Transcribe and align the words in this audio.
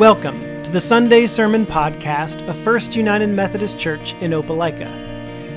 Welcome 0.00 0.40
to 0.62 0.70
the 0.70 0.80
Sunday 0.80 1.26
Sermon 1.26 1.66
Podcast 1.66 2.48
of 2.48 2.56
First 2.60 2.96
United 2.96 3.28
Methodist 3.28 3.78
Church 3.78 4.14
in 4.22 4.30
Opelika. 4.30 4.88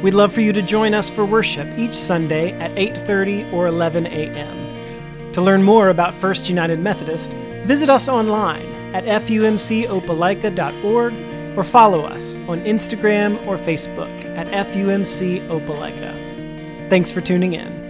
We'd 0.04 0.16
love 0.16 0.34
for 0.34 0.42
you 0.42 0.52
to 0.52 0.62
join 0.62 0.94
us 0.94 1.10
for 1.10 1.24
worship 1.24 1.66
each 1.79 1.94
Sunday 1.94 2.52
at 2.60 2.71
8:30 2.71 3.54
or 3.54 3.68
11 3.68 4.06
a.m. 4.06 5.32
To 5.32 5.42
learn 5.42 5.63
more 5.63 5.88
about 5.88 6.13
First 6.16 6.49
United 6.49 6.79
Methodist, 6.79 7.31
visit 7.66 7.90
us 7.90 8.10
online 8.10 8.66
at 8.94 9.06
fumcopelika.org 9.06 11.57
or 11.57 11.63
follow 11.63 12.02
us 12.02 12.38
on 12.49 12.60
Instagram 12.66 13.48
or 13.48 13.57
Facebook 13.57 14.25
at 14.35 14.48
FUMC 14.67 15.48
Opelika. 15.48 16.89
Thanks 16.89 17.13
for 17.13 17.21
tuning 17.21 17.53
in. 17.53 17.81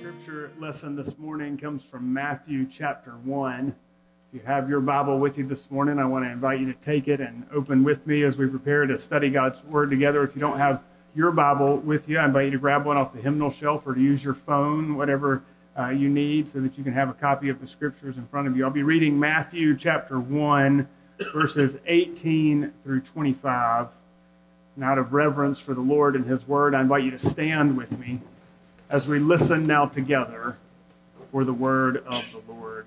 Scripture 0.00 0.50
lesson 0.58 0.96
this 0.96 1.16
morning 1.16 1.56
comes 1.56 1.84
from 1.84 2.12
Matthew 2.12 2.66
chapter 2.66 3.12
1 3.22 3.72
you 4.32 4.40
have 4.44 4.68
your 4.68 4.80
Bible 4.80 5.18
with 5.18 5.38
you 5.38 5.46
this 5.46 5.70
morning, 5.70 5.98
I 5.98 6.04
want 6.04 6.24
to 6.24 6.30
invite 6.30 6.60
you 6.60 6.66
to 6.66 6.78
take 6.80 7.08
it 7.08 7.20
and 7.20 7.46
open 7.52 7.84
with 7.84 8.06
me 8.06 8.22
as 8.22 8.36
we 8.36 8.46
prepare 8.46 8.84
to 8.84 8.98
study 8.98 9.30
God's 9.30 9.62
Word 9.64 9.90
together. 9.90 10.22
If 10.24 10.34
you 10.34 10.40
don't 10.40 10.58
have 10.58 10.82
your 11.14 11.30
Bible 11.30 11.78
with 11.78 12.08
you, 12.08 12.18
I 12.18 12.24
invite 12.24 12.46
you 12.46 12.50
to 12.52 12.58
grab 12.58 12.84
one 12.84 12.96
off 12.96 13.12
the 13.12 13.20
hymnal 13.20 13.50
shelf 13.50 13.86
or 13.86 13.94
to 13.94 14.00
use 14.00 14.24
your 14.24 14.34
phone, 14.34 14.96
whatever 14.96 15.42
uh, 15.78 15.88
you 15.88 16.08
need, 16.08 16.48
so 16.48 16.60
that 16.60 16.76
you 16.76 16.84
can 16.84 16.92
have 16.92 17.08
a 17.08 17.14
copy 17.14 17.48
of 17.48 17.60
the 17.60 17.68
Scriptures 17.68 18.16
in 18.16 18.26
front 18.26 18.48
of 18.48 18.56
you. 18.56 18.64
I'll 18.64 18.70
be 18.70 18.82
reading 18.82 19.18
Matthew 19.18 19.76
chapter 19.76 20.18
1, 20.18 20.88
verses 21.32 21.78
18 21.86 22.72
through 22.82 23.00
25. 23.02 23.88
And 24.74 24.84
out 24.84 24.98
of 24.98 25.12
reverence 25.12 25.58
for 25.60 25.72
the 25.72 25.80
Lord 25.80 26.16
and 26.16 26.26
His 26.26 26.46
Word, 26.46 26.74
I 26.74 26.80
invite 26.80 27.04
you 27.04 27.12
to 27.12 27.18
stand 27.18 27.76
with 27.76 27.96
me 27.98 28.20
as 28.90 29.06
we 29.06 29.18
listen 29.18 29.66
now 29.66 29.86
together 29.86 30.58
for 31.30 31.44
the 31.44 31.54
Word 31.54 31.98
of 32.06 32.24
the 32.32 32.52
Lord. 32.52 32.86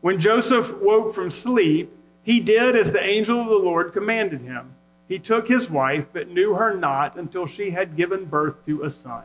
When 0.00 0.20
Joseph 0.20 0.74
woke 0.78 1.14
from 1.14 1.30
sleep, 1.30 1.92
he 2.22 2.40
did 2.40 2.76
as 2.76 2.92
the 2.92 3.02
angel 3.02 3.40
of 3.40 3.48
the 3.48 3.54
Lord 3.54 3.92
commanded 3.92 4.40
him. 4.40 4.74
He 5.08 5.18
took 5.18 5.48
his 5.48 5.70
wife, 5.70 6.06
but 6.12 6.28
knew 6.28 6.54
her 6.54 6.74
not 6.74 7.16
until 7.16 7.46
she 7.46 7.70
had 7.70 7.96
given 7.96 8.24
birth 8.24 8.64
to 8.66 8.82
a 8.82 8.90
son, 8.90 9.22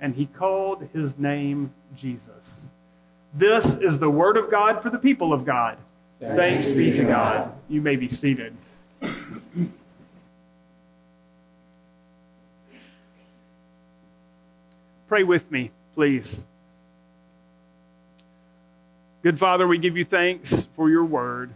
and 0.00 0.14
he 0.14 0.26
called 0.26 0.88
his 0.92 1.18
name 1.18 1.72
Jesus. 1.96 2.68
This 3.34 3.74
is 3.74 3.98
the 3.98 4.10
word 4.10 4.36
of 4.36 4.50
God 4.50 4.82
for 4.82 4.90
the 4.90 4.98
people 4.98 5.32
of 5.32 5.44
God. 5.44 5.78
Thanks, 6.20 6.36
Thanks 6.36 6.68
be 6.68 6.92
to 6.92 7.04
God. 7.04 7.52
You 7.68 7.80
may 7.82 7.96
be 7.96 8.08
seated. 8.08 8.56
Pray 15.08 15.22
with 15.22 15.50
me, 15.50 15.70
please. 15.94 16.46
Good 19.26 19.40
Father, 19.40 19.66
we 19.66 19.78
give 19.78 19.96
you 19.96 20.04
thanks 20.04 20.68
for 20.76 20.88
your 20.88 21.04
word. 21.04 21.50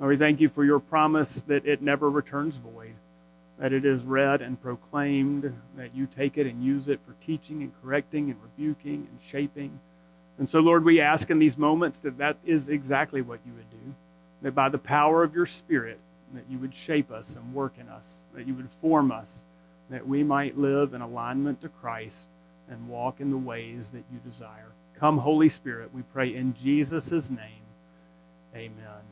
Lord, 0.00 0.10
we 0.10 0.16
thank 0.16 0.40
you 0.40 0.48
for 0.48 0.64
your 0.64 0.80
promise 0.80 1.40
that 1.46 1.64
it 1.64 1.82
never 1.82 2.10
returns 2.10 2.56
void, 2.56 2.94
that 3.60 3.72
it 3.72 3.84
is 3.84 4.02
read 4.02 4.42
and 4.42 4.60
proclaimed, 4.60 5.56
that 5.76 5.94
you 5.94 6.08
take 6.08 6.36
it 6.36 6.48
and 6.48 6.64
use 6.64 6.88
it 6.88 6.98
for 7.06 7.14
teaching 7.24 7.62
and 7.62 7.70
correcting 7.80 8.28
and 8.28 8.42
rebuking 8.42 9.06
and 9.08 9.18
shaping. 9.24 9.78
And 10.36 10.50
so, 10.50 10.58
Lord, 10.58 10.84
we 10.84 11.00
ask 11.00 11.30
in 11.30 11.38
these 11.38 11.56
moments 11.56 12.00
that 12.00 12.18
that 12.18 12.38
is 12.44 12.68
exactly 12.68 13.22
what 13.22 13.38
you 13.46 13.52
would 13.52 13.70
do, 13.70 13.94
that 14.42 14.56
by 14.56 14.68
the 14.68 14.76
power 14.76 15.22
of 15.22 15.32
your 15.32 15.46
Spirit, 15.46 16.00
that 16.32 16.46
you 16.50 16.58
would 16.58 16.74
shape 16.74 17.12
us 17.12 17.36
and 17.36 17.54
work 17.54 17.74
in 17.78 17.88
us, 17.88 18.24
that 18.34 18.48
you 18.48 18.54
would 18.54 18.68
form 18.80 19.12
us, 19.12 19.44
that 19.90 20.08
we 20.08 20.24
might 20.24 20.58
live 20.58 20.92
in 20.92 21.02
alignment 21.02 21.60
to 21.60 21.68
Christ 21.68 22.26
and 22.68 22.88
walk 22.88 23.20
in 23.20 23.30
the 23.30 23.38
ways 23.38 23.90
that 23.90 24.02
you 24.12 24.18
desire. 24.28 24.72
Come, 24.98 25.18
Holy 25.18 25.48
Spirit, 25.48 25.90
we 25.92 26.02
pray 26.02 26.34
in 26.34 26.54
Jesus' 26.54 27.30
name. 27.30 27.64
Amen. 28.54 29.02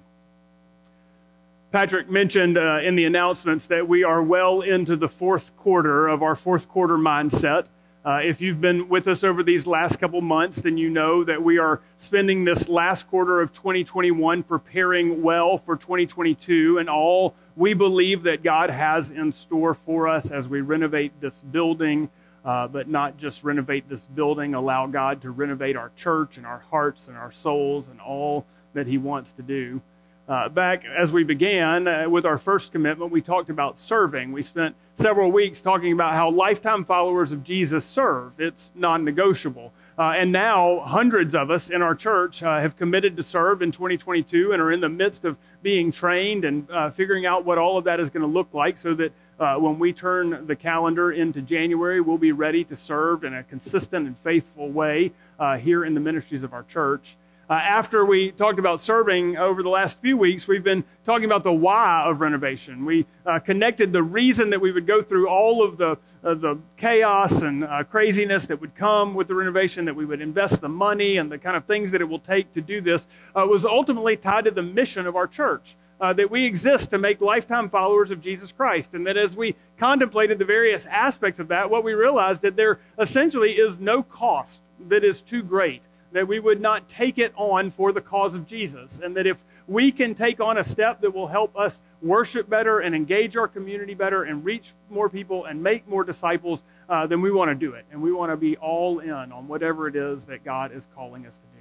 Patrick 1.72 2.08
mentioned 2.08 2.56
uh, 2.56 2.80
in 2.82 2.96
the 2.96 3.04
announcements 3.04 3.66
that 3.66 3.88
we 3.88 4.04
are 4.04 4.22
well 4.22 4.60
into 4.60 4.94
the 4.94 5.08
fourth 5.08 5.56
quarter 5.56 6.06
of 6.06 6.22
our 6.22 6.34
fourth 6.34 6.68
quarter 6.68 6.96
mindset. 6.96 7.68
Uh, 8.04 8.18
if 8.22 8.40
you've 8.40 8.60
been 8.60 8.88
with 8.88 9.08
us 9.08 9.24
over 9.24 9.42
these 9.42 9.66
last 9.66 9.98
couple 9.98 10.20
months, 10.20 10.60
then 10.60 10.76
you 10.76 10.90
know 10.90 11.24
that 11.24 11.42
we 11.42 11.58
are 11.58 11.80
spending 11.96 12.44
this 12.44 12.68
last 12.68 13.08
quarter 13.08 13.40
of 13.40 13.52
2021 13.52 14.42
preparing 14.42 15.22
well 15.22 15.56
for 15.56 15.76
2022 15.76 16.78
and 16.78 16.90
all 16.90 17.34
we 17.56 17.74
believe 17.74 18.24
that 18.24 18.42
God 18.42 18.70
has 18.70 19.10
in 19.10 19.32
store 19.32 19.72
for 19.72 20.08
us 20.08 20.30
as 20.30 20.48
we 20.48 20.60
renovate 20.60 21.20
this 21.20 21.42
building 21.42 22.10
uh, 22.44 22.68
but 22.68 22.88
not 22.88 23.16
just 23.16 23.44
renovate 23.44 23.88
this 23.88 24.06
building, 24.06 24.54
allow 24.54 24.86
God 24.86 25.22
to 25.22 25.30
renovate 25.30 25.76
our 25.76 25.90
church 25.96 26.36
and 26.36 26.46
our 26.46 26.60
hearts 26.70 27.08
and 27.08 27.16
our 27.16 27.32
souls 27.32 27.88
and 27.88 28.00
all 28.00 28.46
that 28.74 28.86
He 28.86 28.98
wants 28.98 29.32
to 29.32 29.42
do. 29.42 29.80
Uh, 30.28 30.48
back 30.48 30.84
as 30.84 31.12
we 31.12 31.24
began 31.24 31.88
uh, 31.88 32.08
with 32.08 32.24
our 32.24 32.38
first 32.38 32.72
commitment, 32.72 33.10
we 33.10 33.20
talked 33.20 33.50
about 33.50 33.76
serving. 33.78 34.32
We 34.32 34.42
spent 34.42 34.76
several 34.94 35.32
weeks 35.32 35.60
talking 35.60 35.92
about 35.92 36.14
how 36.14 36.30
lifetime 36.30 36.84
followers 36.84 37.32
of 37.32 37.42
Jesus 37.42 37.84
serve. 37.84 38.32
It's 38.38 38.70
non 38.74 39.04
negotiable. 39.04 39.72
Uh, 39.98 40.12
and 40.16 40.32
now, 40.32 40.80
hundreds 40.80 41.34
of 41.34 41.50
us 41.50 41.70
in 41.70 41.82
our 41.82 41.94
church 41.94 42.42
uh, 42.42 42.60
have 42.60 42.76
committed 42.76 43.16
to 43.16 43.22
serve 43.22 43.60
in 43.60 43.70
2022 43.72 44.52
and 44.52 44.62
are 44.62 44.72
in 44.72 44.80
the 44.80 44.88
midst 44.88 45.24
of 45.24 45.36
being 45.62 45.92
trained 45.92 46.44
and 46.44 46.70
uh, 46.70 46.90
figuring 46.90 47.26
out 47.26 47.44
what 47.44 47.58
all 47.58 47.76
of 47.76 47.84
that 47.84 48.00
is 48.00 48.08
going 48.08 48.22
to 48.22 48.32
look 48.32 48.48
like 48.54 48.78
so 48.78 48.94
that 48.94 49.12
uh, 49.42 49.56
when 49.56 49.78
we 49.78 49.92
turn 49.92 50.46
the 50.46 50.54
calendar 50.54 51.10
into 51.10 51.42
January, 51.42 52.00
we'll 52.00 52.16
be 52.16 52.30
ready 52.30 52.62
to 52.62 52.76
serve 52.76 53.24
in 53.24 53.34
a 53.34 53.42
consistent 53.42 54.06
and 54.06 54.16
faithful 54.18 54.70
way 54.70 55.10
uh, 55.38 55.56
here 55.58 55.84
in 55.84 55.94
the 55.94 56.00
ministries 56.00 56.44
of 56.44 56.52
our 56.52 56.62
church. 56.62 57.16
Uh, 57.50 57.54
after 57.54 58.06
we 58.06 58.30
talked 58.30 58.60
about 58.60 58.80
serving 58.80 59.36
over 59.36 59.64
the 59.64 59.68
last 59.68 60.00
few 60.00 60.16
weeks, 60.16 60.46
we've 60.46 60.62
been 60.62 60.84
talking 61.04 61.24
about 61.24 61.42
the 61.42 61.52
why 61.52 62.04
of 62.06 62.20
renovation. 62.20 62.84
We 62.84 63.04
uh, 63.26 63.40
connected 63.40 63.92
the 63.92 64.02
reason 64.04 64.50
that 64.50 64.60
we 64.60 64.70
would 64.70 64.86
go 64.86 65.02
through 65.02 65.28
all 65.28 65.62
of 65.62 65.76
the, 65.76 65.98
uh, 66.22 66.34
the 66.34 66.60
chaos 66.76 67.42
and 67.42 67.64
uh, 67.64 67.82
craziness 67.82 68.46
that 68.46 68.60
would 68.60 68.76
come 68.76 69.12
with 69.12 69.26
the 69.26 69.34
renovation, 69.34 69.86
that 69.86 69.96
we 69.96 70.06
would 70.06 70.20
invest 70.20 70.60
the 70.60 70.68
money 70.68 71.16
and 71.16 71.32
the 71.32 71.38
kind 71.38 71.56
of 71.56 71.64
things 71.64 71.90
that 71.90 72.00
it 72.00 72.08
will 72.08 72.20
take 72.20 72.52
to 72.52 72.60
do 72.60 72.80
this, 72.80 73.08
was 73.34 73.66
ultimately 73.66 74.16
tied 74.16 74.44
to 74.44 74.52
the 74.52 74.62
mission 74.62 75.04
of 75.04 75.16
our 75.16 75.26
church 75.26 75.76
uh, 76.02 76.12
that 76.12 76.30
we 76.30 76.44
exist 76.44 76.90
to 76.90 76.98
make 76.98 77.20
lifetime 77.20 77.70
followers 77.70 78.10
of 78.10 78.20
Jesus 78.20 78.50
Christ. 78.50 78.92
And 78.92 79.06
that 79.06 79.16
as 79.16 79.36
we 79.36 79.54
contemplated 79.78 80.40
the 80.40 80.44
various 80.44 80.84
aspects 80.86 81.38
of 81.38 81.46
that, 81.48 81.70
what 81.70 81.84
we 81.84 81.94
realized 81.94 82.42
that 82.42 82.56
there 82.56 82.80
essentially 82.98 83.52
is 83.52 83.78
no 83.78 84.02
cost 84.02 84.60
that 84.88 85.04
is 85.04 85.22
too 85.22 85.44
great, 85.44 85.80
that 86.10 86.26
we 86.26 86.40
would 86.40 86.60
not 86.60 86.88
take 86.88 87.18
it 87.18 87.32
on 87.36 87.70
for 87.70 87.92
the 87.92 88.00
cause 88.00 88.34
of 88.34 88.48
Jesus. 88.48 89.00
And 89.02 89.16
that 89.16 89.28
if 89.28 89.44
we 89.68 89.92
can 89.92 90.16
take 90.16 90.40
on 90.40 90.58
a 90.58 90.64
step 90.64 91.00
that 91.02 91.14
will 91.14 91.28
help 91.28 91.56
us 91.56 91.82
worship 92.02 92.50
better 92.50 92.80
and 92.80 92.96
engage 92.96 93.36
our 93.36 93.46
community 93.46 93.94
better 93.94 94.24
and 94.24 94.44
reach 94.44 94.72
more 94.90 95.08
people 95.08 95.44
and 95.44 95.62
make 95.62 95.86
more 95.86 96.02
disciples, 96.02 96.64
uh, 96.88 97.06
then 97.06 97.20
we 97.20 97.30
want 97.30 97.48
to 97.48 97.54
do 97.54 97.74
it. 97.74 97.84
And 97.92 98.02
we 98.02 98.12
want 98.12 98.32
to 98.32 98.36
be 98.36 98.56
all 98.56 98.98
in 98.98 99.12
on 99.12 99.46
whatever 99.46 99.86
it 99.86 99.94
is 99.94 100.26
that 100.26 100.44
God 100.44 100.72
is 100.72 100.88
calling 100.96 101.26
us 101.26 101.36
to 101.36 101.44
do. 101.44 101.51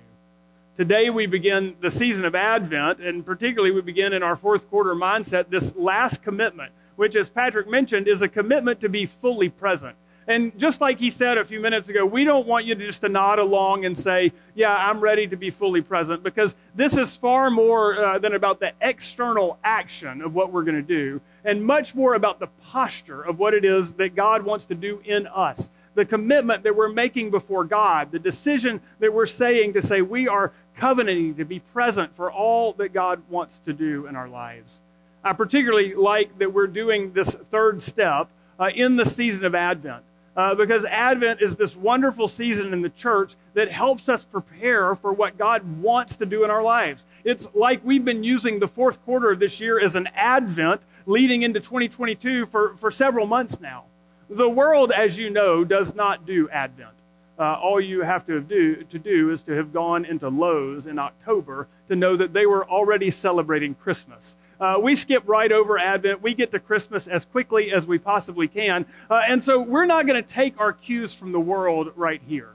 Today 0.82 1.12
we 1.12 1.28
begin 1.28 1.76
the 1.80 1.92
season 1.92 2.26
of 2.26 2.34
Advent, 2.34 3.00
and 3.00 3.24
particularly 3.24 3.70
we 3.70 3.82
begin 3.82 4.14
in 4.14 4.24
our 4.24 4.36
fourth 4.36 4.68
quarter 4.68 4.96
mindset 4.96 5.52
this 5.52 5.76
last 5.76 6.24
commitment, 6.24 6.72
which, 6.96 7.16
as 7.16 7.30
Patrick 7.30 7.70
mentioned, 7.70 8.08
is 8.08 8.24
a 8.24 8.28
commitment 8.28 8.82
to 8.82 8.90
be 8.90 9.06
fully 9.06 9.48
present. 9.48 9.96
And 10.26 10.58
just 10.58 10.82
like 10.82 10.98
he 10.98 11.12
said 11.12 11.38
a 11.38 11.46
few 11.46 11.60
minutes 11.60 11.90
ago, 11.90 12.04
we 12.04 12.24
don't 12.24 12.48
want 12.48 12.66
you 12.66 12.74
to 12.74 12.84
just 12.84 13.02
to 13.02 13.10
nod 13.10 13.38
along 13.38 13.86
and 13.86 13.96
say, 13.96 14.34
"Yeah, 14.56 14.74
I'm 14.74 15.02
ready 15.02 15.28
to 15.28 15.36
be 15.36 15.52
fully 15.52 15.84
present," 15.84 16.24
because 16.24 16.56
this 16.74 16.98
is 16.98 17.16
far 17.16 17.52
more 17.52 18.04
uh, 18.04 18.18
than 18.18 18.34
about 18.34 18.60
the 18.60 18.74
external 18.82 19.60
action 19.64 20.20
of 20.24 20.34
what 20.34 20.52
we're 20.52 20.64
going 20.64 20.78
to 20.78 20.82
do, 20.82 21.22
and 21.46 21.64
much 21.64 21.94
more 21.94 22.16
about 22.16 22.40
the 22.40 22.48
posture 22.48 23.22
of 23.22 23.38
what 23.38 23.54
it 23.54 23.64
is 23.64 23.94
that 23.94 24.16
God 24.16 24.42
wants 24.42 24.66
to 24.66 24.74
do 24.74 25.00
in 25.06 25.28
us. 25.28 25.70
The 25.94 26.06
commitment 26.06 26.64
that 26.64 26.74
we're 26.74 26.88
making 26.88 27.32
before 27.32 27.66
God, 27.66 28.14
the 28.14 28.20
decision 28.20 28.80
that 29.00 29.14
we're 29.14 29.26
saying 29.26 29.74
to 29.74 29.82
say 29.82 30.02
we 30.02 30.26
are 30.26 30.54
covenanting 30.76 31.36
to 31.36 31.46
be 31.46 31.60
present 31.60 32.16
for 32.16 32.32
all 32.32 32.74
that 32.74 32.94
God 32.94 33.22
wants 33.30 33.60
to 33.60 33.74
do 33.74 34.08
in 34.08 34.16
our 34.16 34.28
lives. 34.28 34.82
I 35.24 35.34
particularly 35.34 35.94
like 35.94 36.38
that 36.40 36.54
we're 36.54 36.68
doing 36.68 37.14
this 37.14 37.36
third 37.52 37.82
step 37.82 38.30
uh, 38.60 38.70
in 38.74 38.96
the 38.96 39.06
season 39.06 39.46
of 39.46 39.56
Advent. 39.56 40.04
Uh, 40.36 40.56
because 40.56 40.86
Advent 40.86 41.42
is 41.42 41.58
this 41.58 41.76
wonderful 41.76 42.26
season 42.26 42.72
in 42.72 42.82
the 42.82 42.90
church 42.90 43.36
that 43.54 43.70
helps 43.70 44.08
us 44.08 44.24
prepare 44.24 44.96
for 44.96 45.12
what 45.12 45.38
God 45.38 45.82
wants 45.82 46.16
to 46.18 46.26
do 46.26 46.46
in 46.46 46.50
our 46.50 46.64
lives. 46.64 47.06
It's 47.26 47.50
like 47.54 47.82
we've 47.84 48.06
been 48.06 48.24
using 48.24 48.60
the 48.60 48.68
fourth 48.68 49.04
quarter 49.04 49.32
of 49.32 49.40
this 49.40 49.60
year 49.60 49.78
as 49.78 49.96
an 49.96 50.08
Advent 50.16 50.84
leading 51.06 51.42
into 51.42 51.60
2022 51.60 52.46
for, 52.46 52.78
for 52.78 52.90
several 52.90 53.28
months 53.28 53.60
now. 53.60 53.84
The 54.30 54.48
world, 54.48 54.94
as 54.94 55.18
you 55.18 55.30
know, 55.30 55.66
does 55.66 55.94
not 55.94 56.26
do 56.26 56.48
Advent. 56.50 56.94
Uh, 57.42 57.56
all 57.56 57.82
you 57.82 58.02
have 58.02 58.24
to 58.28 58.40
do, 58.40 58.84
to 58.84 59.00
do 59.00 59.32
is 59.32 59.42
to 59.42 59.52
have 59.54 59.74
gone 59.74 60.06
into 60.06 60.30
Lowe's 60.30 60.86
in 60.86 61.00
October 61.00 61.68
to 61.88 61.96
know 61.96 62.16
that 62.16 62.34
they 62.34 62.46
were 62.46 62.70
already 62.70 63.10
celebrating 63.10 63.74
Christmas. 63.74 64.38
Uh, 64.60 64.78
we 64.80 64.94
skip 64.94 65.24
right 65.26 65.52
over 65.52 65.80
Advent. 65.80 66.22
We 66.22 66.36
get 66.36 66.52
to 66.52 66.60
Christmas 66.60 67.08
as 67.08 67.26
quickly 67.26 67.74
as 67.74 67.88
we 67.88 67.98
possibly 67.98 68.48
can. 68.48 68.86
Uh, 69.10 69.24
and 69.28 69.42
so 69.42 69.60
we're 69.60 69.88
not 69.88 70.06
going 70.06 70.24
to 70.24 70.30
take 70.30 70.60
our 70.60 70.72
cues 70.72 71.16
from 71.16 71.32
the 71.32 71.40
world 71.40 71.92
right 71.96 72.22
here. 72.28 72.52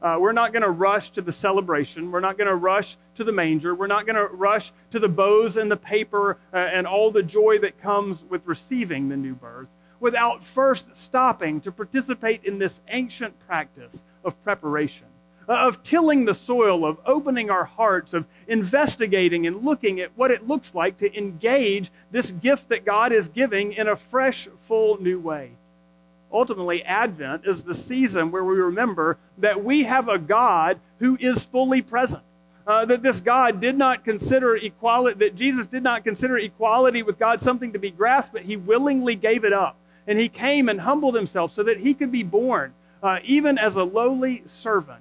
Uh, 0.00 0.16
we're 0.18 0.32
not 0.32 0.54
going 0.54 0.62
to 0.62 0.70
rush 0.70 1.10
to 1.10 1.20
the 1.20 1.30
celebration. 1.30 2.10
We're 2.10 2.20
not 2.20 2.38
going 2.38 2.48
to 2.48 2.56
rush 2.56 2.96
to 3.16 3.24
the 3.24 3.32
manger. 3.32 3.74
We're 3.74 3.86
not 3.86 4.06
going 4.06 4.16
to 4.16 4.34
rush 4.34 4.72
to 4.92 4.98
the 4.98 5.10
bows 5.10 5.58
and 5.58 5.70
the 5.70 5.76
paper 5.76 6.38
uh, 6.54 6.56
and 6.56 6.86
all 6.86 7.10
the 7.10 7.22
joy 7.22 7.58
that 7.58 7.82
comes 7.82 8.24
with 8.24 8.46
receiving 8.46 9.10
the 9.10 9.16
new 9.18 9.34
birth 9.34 9.68
without 10.00 10.42
first 10.42 10.96
stopping 10.96 11.60
to 11.60 11.70
participate 11.70 12.42
in 12.44 12.58
this 12.58 12.80
ancient 12.88 13.38
practice 13.46 14.04
of 14.24 14.42
preparation 14.42 15.06
of 15.48 15.82
tilling 15.82 16.24
the 16.24 16.34
soil, 16.34 16.84
of 16.84 16.98
opening 17.04 17.50
our 17.50 17.64
hearts, 17.64 18.14
of 18.14 18.26
investigating 18.48 19.46
and 19.46 19.64
looking 19.64 20.00
at 20.00 20.16
what 20.16 20.30
it 20.30 20.46
looks 20.46 20.74
like 20.74 20.96
to 20.98 21.16
engage 21.16 21.90
this 22.10 22.30
gift 22.30 22.68
that 22.68 22.84
God 22.84 23.12
is 23.12 23.28
giving 23.28 23.72
in 23.72 23.88
a 23.88 23.96
fresh, 23.96 24.48
full 24.66 25.00
new 25.00 25.18
way. 25.18 25.52
Ultimately, 26.32 26.82
Advent 26.84 27.42
is 27.46 27.62
the 27.62 27.74
season 27.74 28.30
where 28.30 28.44
we 28.44 28.54
remember 28.54 29.18
that 29.38 29.62
we 29.62 29.82
have 29.82 30.08
a 30.08 30.18
God 30.18 30.80
who 30.98 31.18
is 31.20 31.44
fully 31.44 31.82
present. 31.82 32.22
Uh, 32.64 32.84
that 32.84 33.02
this 33.02 33.20
God 33.20 33.60
did 33.60 33.76
not 33.76 34.04
consider 34.04 34.54
equality, 34.54 35.18
that 35.18 35.34
Jesus 35.34 35.66
did 35.66 35.82
not 35.82 36.04
consider 36.04 36.38
equality 36.38 37.02
with 37.02 37.18
God 37.18 37.42
something 37.42 37.72
to 37.72 37.78
be 37.80 37.90
grasped, 37.90 38.32
but 38.32 38.42
he 38.42 38.56
willingly 38.56 39.16
gave 39.16 39.44
it 39.44 39.52
up. 39.52 39.76
And 40.06 40.16
he 40.16 40.28
came 40.28 40.68
and 40.68 40.80
humbled 40.80 41.16
himself 41.16 41.52
so 41.52 41.64
that 41.64 41.80
he 41.80 41.92
could 41.92 42.12
be 42.12 42.22
born, 42.22 42.72
uh, 43.02 43.18
even 43.24 43.58
as 43.58 43.76
a 43.76 43.84
lowly 43.84 44.42
servant 44.46 45.00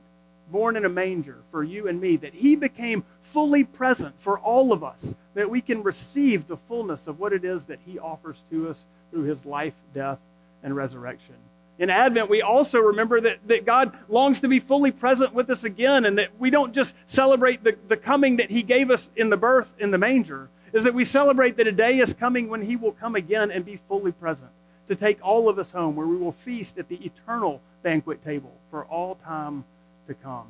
born 0.51 0.75
in 0.75 0.83
a 0.85 0.89
manger 0.89 1.37
for 1.49 1.63
you 1.63 1.87
and 1.87 2.01
me, 2.01 2.17
that 2.17 2.33
he 2.33 2.55
became 2.55 3.03
fully 3.21 3.63
present 3.63 4.13
for 4.19 4.37
all 4.39 4.73
of 4.73 4.83
us, 4.83 5.15
that 5.33 5.49
we 5.49 5.61
can 5.61 5.81
receive 5.81 6.47
the 6.47 6.57
fullness 6.57 7.07
of 7.07 7.19
what 7.19 7.31
it 7.31 7.45
is 7.45 7.65
that 7.65 7.79
he 7.85 7.97
offers 7.97 8.43
to 8.51 8.69
us 8.69 8.85
through 9.09 9.23
his 9.23 9.45
life, 9.45 9.73
death, 9.93 10.19
and 10.61 10.75
resurrection. 10.75 11.35
In 11.79 11.89
Advent, 11.89 12.29
we 12.29 12.41
also 12.41 12.79
remember 12.79 13.21
that, 13.21 13.39
that 13.47 13.65
God 13.65 13.97
longs 14.09 14.41
to 14.41 14.47
be 14.47 14.59
fully 14.59 14.91
present 14.91 15.33
with 15.33 15.49
us 15.49 15.63
again, 15.63 16.05
and 16.05 16.17
that 16.17 16.37
we 16.37 16.49
don't 16.49 16.73
just 16.73 16.95
celebrate 17.05 17.63
the, 17.63 17.77
the 17.87 17.97
coming 17.97 18.37
that 18.37 18.51
he 18.51 18.61
gave 18.61 18.91
us 18.91 19.09
in 19.15 19.29
the 19.29 19.37
birth 19.37 19.73
in 19.79 19.91
the 19.91 19.97
manger, 19.97 20.49
is 20.73 20.83
that 20.83 20.93
we 20.93 21.03
celebrate 21.03 21.57
that 21.57 21.67
a 21.67 21.71
day 21.71 21.99
is 21.99 22.13
coming 22.13 22.49
when 22.49 22.61
he 22.61 22.75
will 22.75 22.91
come 22.91 23.15
again 23.15 23.51
and 23.51 23.65
be 23.65 23.79
fully 23.87 24.11
present 24.11 24.51
to 24.87 24.95
take 24.95 25.17
all 25.23 25.47
of 25.47 25.57
us 25.57 25.71
home, 25.71 25.95
where 25.95 26.05
we 26.05 26.17
will 26.17 26.31
feast 26.33 26.77
at 26.77 26.89
the 26.89 26.97
eternal 26.97 27.61
banquet 27.83 28.23
table 28.23 28.53
for 28.69 28.85
all 28.85 29.15
time 29.15 29.63
to 30.07 30.13
come. 30.13 30.47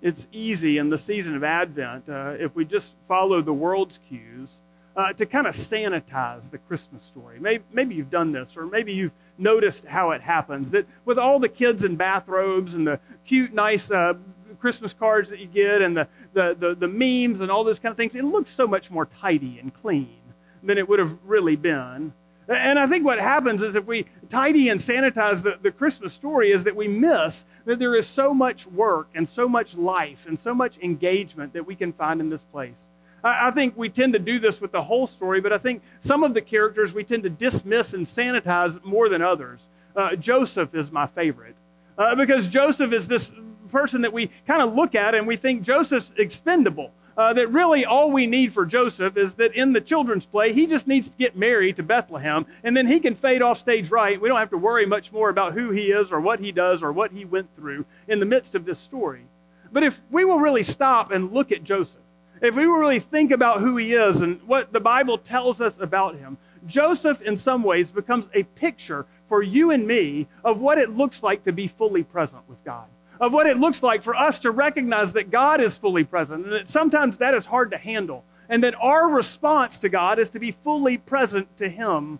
It's 0.00 0.26
easy 0.32 0.78
in 0.78 0.90
the 0.90 0.98
season 0.98 1.36
of 1.36 1.44
Advent, 1.44 2.08
uh, 2.08 2.34
if 2.38 2.54
we 2.56 2.64
just 2.64 2.94
follow 3.06 3.40
the 3.40 3.52
world's 3.52 4.00
cues, 4.08 4.48
uh, 4.96 5.12
to 5.12 5.24
kind 5.24 5.46
of 5.46 5.54
sanitize 5.54 6.50
the 6.50 6.58
Christmas 6.58 7.04
story. 7.04 7.38
Maybe, 7.38 7.64
maybe 7.72 7.94
you've 7.94 8.10
done 8.10 8.32
this, 8.32 8.56
or 8.56 8.66
maybe 8.66 8.92
you've 8.92 9.12
noticed 9.38 9.86
how 9.86 10.10
it 10.10 10.20
happens. 10.20 10.72
That 10.72 10.86
with 11.04 11.18
all 11.18 11.38
the 11.38 11.48
kids 11.48 11.84
in 11.84 11.96
bathrobes 11.96 12.74
and 12.74 12.86
the 12.86 13.00
cute, 13.24 13.54
nice 13.54 13.90
uh, 13.90 14.14
Christmas 14.58 14.92
cards 14.92 15.30
that 15.30 15.38
you 15.38 15.46
get 15.46 15.82
and 15.82 15.96
the, 15.96 16.08
the, 16.34 16.56
the, 16.58 16.74
the 16.74 16.88
memes 16.88 17.40
and 17.40 17.50
all 17.50 17.64
those 17.64 17.78
kind 17.78 17.92
of 17.92 17.96
things, 17.96 18.14
it 18.14 18.24
looks 18.24 18.50
so 18.50 18.66
much 18.66 18.90
more 18.90 19.06
tidy 19.06 19.58
and 19.58 19.72
clean 19.72 20.20
than 20.62 20.78
it 20.78 20.88
would 20.88 20.98
have 20.98 21.16
really 21.24 21.56
been. 21.56 22.12
And 22.54 22.78
I 22.78 22.86
think 22.86 23.04
what 23.04 23.18
happens 23.18 23.62
is 23.62 23.76
if 23.76 23.86
we 23.86 24.06
tidy 24.28 24.68
and 24.68 24.80
sanitize 24.80 25.42
the, 25.42 25.58
the 25.60 25.70
Christmas 25.70 26.12
story, 26.12 26.50
is 26.50 26.64
that 26.64 26.76
we 26.76 26.88
miss 26.88 27.46
that 27.64 27.78
there 27.78 27.94
is 27.94 28.06
so 28.06 28.34
much 28.34 28.66
work 28.66 29.08
and 29.14 29.28
so 29.28 29.48
much 29.48 29.74
life 29.74 30.26
and 30.26 30.38
so 30.38 30.54
much 30.54 30.78
engagement 30.78 31.52
that 31.52 31.66
we 31.66 31.74
can 31.74 31.92
find 31.92 32.20
in 32.20 32.28
this 32.28 32.42
place. 32.44 32.90
I, 33.22 33.48
I 33.48 33.50
think 33.50 33.76
we 33.76 33.88
tend 33.88 34.12
to 34.14 34.18
do 34.18 34.38
this 34.38 34.60
with 34.60 34.72
the 34.72 34.82
whole 34.82 35.06
story, 35.06 35.40
but 35.40 35.52
I 35.52 35.58
think 35.58 35.82
some 36.00 36.22
of 36.22 36.34
the 36.34 36.42
characters 36.42 36.92
we 36.92 37.04
tend 37.04 37.22
to 37.24 37.30
dismiss 37.30 37.94
and 37.94 38.06
sanitize 38.06 38.82
more 38.84 39.08
than 39.08 39.22
others. 39.22 39.68
Uh, 39.94 40.16
Joseph 40.16 40.74
is 40.74 40.90
my 40.90 41.06
favorite 41.06 41.54
uh, 41.98 42.14
because 42.14 42.48
Joseph 42.48 42.92
is 42.92 43.08
this 43.08 43.32
person 43.68 44.02
that 44.02 44.12
we 44.12 44.30
kind 44.46 44.62
of 44.62 44.74
look 44.74 44.94
at 44.94 45.14
and 45.14 45.26
we 45.26 45.36
think 45.36 45.62
Joseph's 45.62 46.12
expendable 46.16 46.90
uh, 47.16 47.32
that 47.34 47.48
really 47.48 47.84
all 47.84 48.10
we 48.10 48.26
need 48.26 48.52
for 48.52 48.64
Joseph 48.64 49.16
is 49.16 49.34
that 49.34 49.54
in 49.54 49.72
the 49.72 49.80
children's 49.80 50.26
play, 50.26 50.52
he 50.52 50.66
just 50.66 50.86
needs 50.86 51.08
to 51.08 51.16
get 51.16 51.36
Mary 51.36 51.72
to 51.72 51.82
Bethlehem, 51.82 52.46
and 52.62 52.76
then 52.76 52.86
he 52.86 53.00
can 53.00 53.14
fade 53.14 53.42
off 53.42 53.58
stage 53.58 53.90
right. 53.90 54.20
We 54.20 54.28
don't 54.28 54.38
have 54.38 54.50
to 54.50 54.58
worry 54.58 54.86
much 54.86 55.12
more 55.12 55.28
about 55.28 55.54
who 55.54 55.70
he 55.70 55.90
is 55.90 56.12
or 56.12 56.20
what 56.20 56.40
he 56.40 56.52
does 56.52 56.82
or 56.82 56.92
what 56.92 57.12
he 57.12 57.24
went 57.24 57.54
through 57.56 57.84
in 58.08 58.20
the 58.20 58.26
midst 58.26 58.54
of 58.54 58.64
this 58.64 58.78
story. 58.78 59.26
But 59.72 59.82
if 59.82 60.02
we 60.10 60.24
will 60.24 60.38
really 60.38 60.62
stop 60.62 61.10
and 61.10 61.32
look 61.32 61.52
at 61.52 61.64
Joseph, 61.64 62.00
if 62.40 62.56
we 62.56 62.66
will 62.66 62.78
really 62.78 63.00
think 63.00 63.30
about 63.30 63.60
who 63.60 63.76
he 63.76 63.94
is 63.94 64.20
and 64.20 64.42
what 64.42 64.72
the 64.72 64.80
Bible 64.80 65.16
tells 65.16 65.60
us 65.60 65.78
about 65.78 66.16
him, 66.16 66.38
Joseph, 66.66 67.22
in 67.22 67.36
some 67.36 67.62
ways, 67.62 67.90
becomes 67.90 68.28
a 68.34 68.42
picture 68.42 69.06
for 69.28 69.42
you 69.42 69.70
and 69.70 69.86
me 69.86 70.28
of 70.44 70.60
what 70.60 70.78
it 70.78 70.90
looks 70.90 71.22
like 71.22 71.44
to 71.44 71.52
be 71.52 71.66
fully 71.66 72.02
present 72.02 72.48
with 72.48 72.62
God 72.64 72.86
of 73.22 73.32
what 73.32 73.46
it 73.46 73.56
looks 73.56 73.84
like 73.84 74.02
for 74.02 74.16
us 74.16 74.40
to 74.40 74.50
recognize 74.50 75.12
that 75.12 75.30
God 75.30 75.60
is 75.60 75.78
fully 75.78 76.02
present 76.02 76.44
and 76.44 76.52
that 76.52 76.66
sometimes 76.66 77.18
that 77.18 77.34
is 77.34 77.46
hard 77.46 77.70
to 77.70 77.78
handle. 77.78 78.24
And 78.48 78.64
that 78.64 78.74
our 78.74 79.08
response 79.08 79.78
to 79.78 79.88
God 79.88 80.18
is 80.18 80.28
to 80.30 80.40
be 80.40 80.50
fully 80.50 80.98
present 80.98 81.56
to 81.58 81.68
Him 81.68 82.18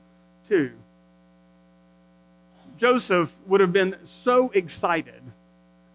too. 0.48 0.70
Joseph 2.78 3.36
would 3.46 3.60
have 3.60 3.72
been 3.72 3.96
so 4.04 4.50
excited 4.54 5.22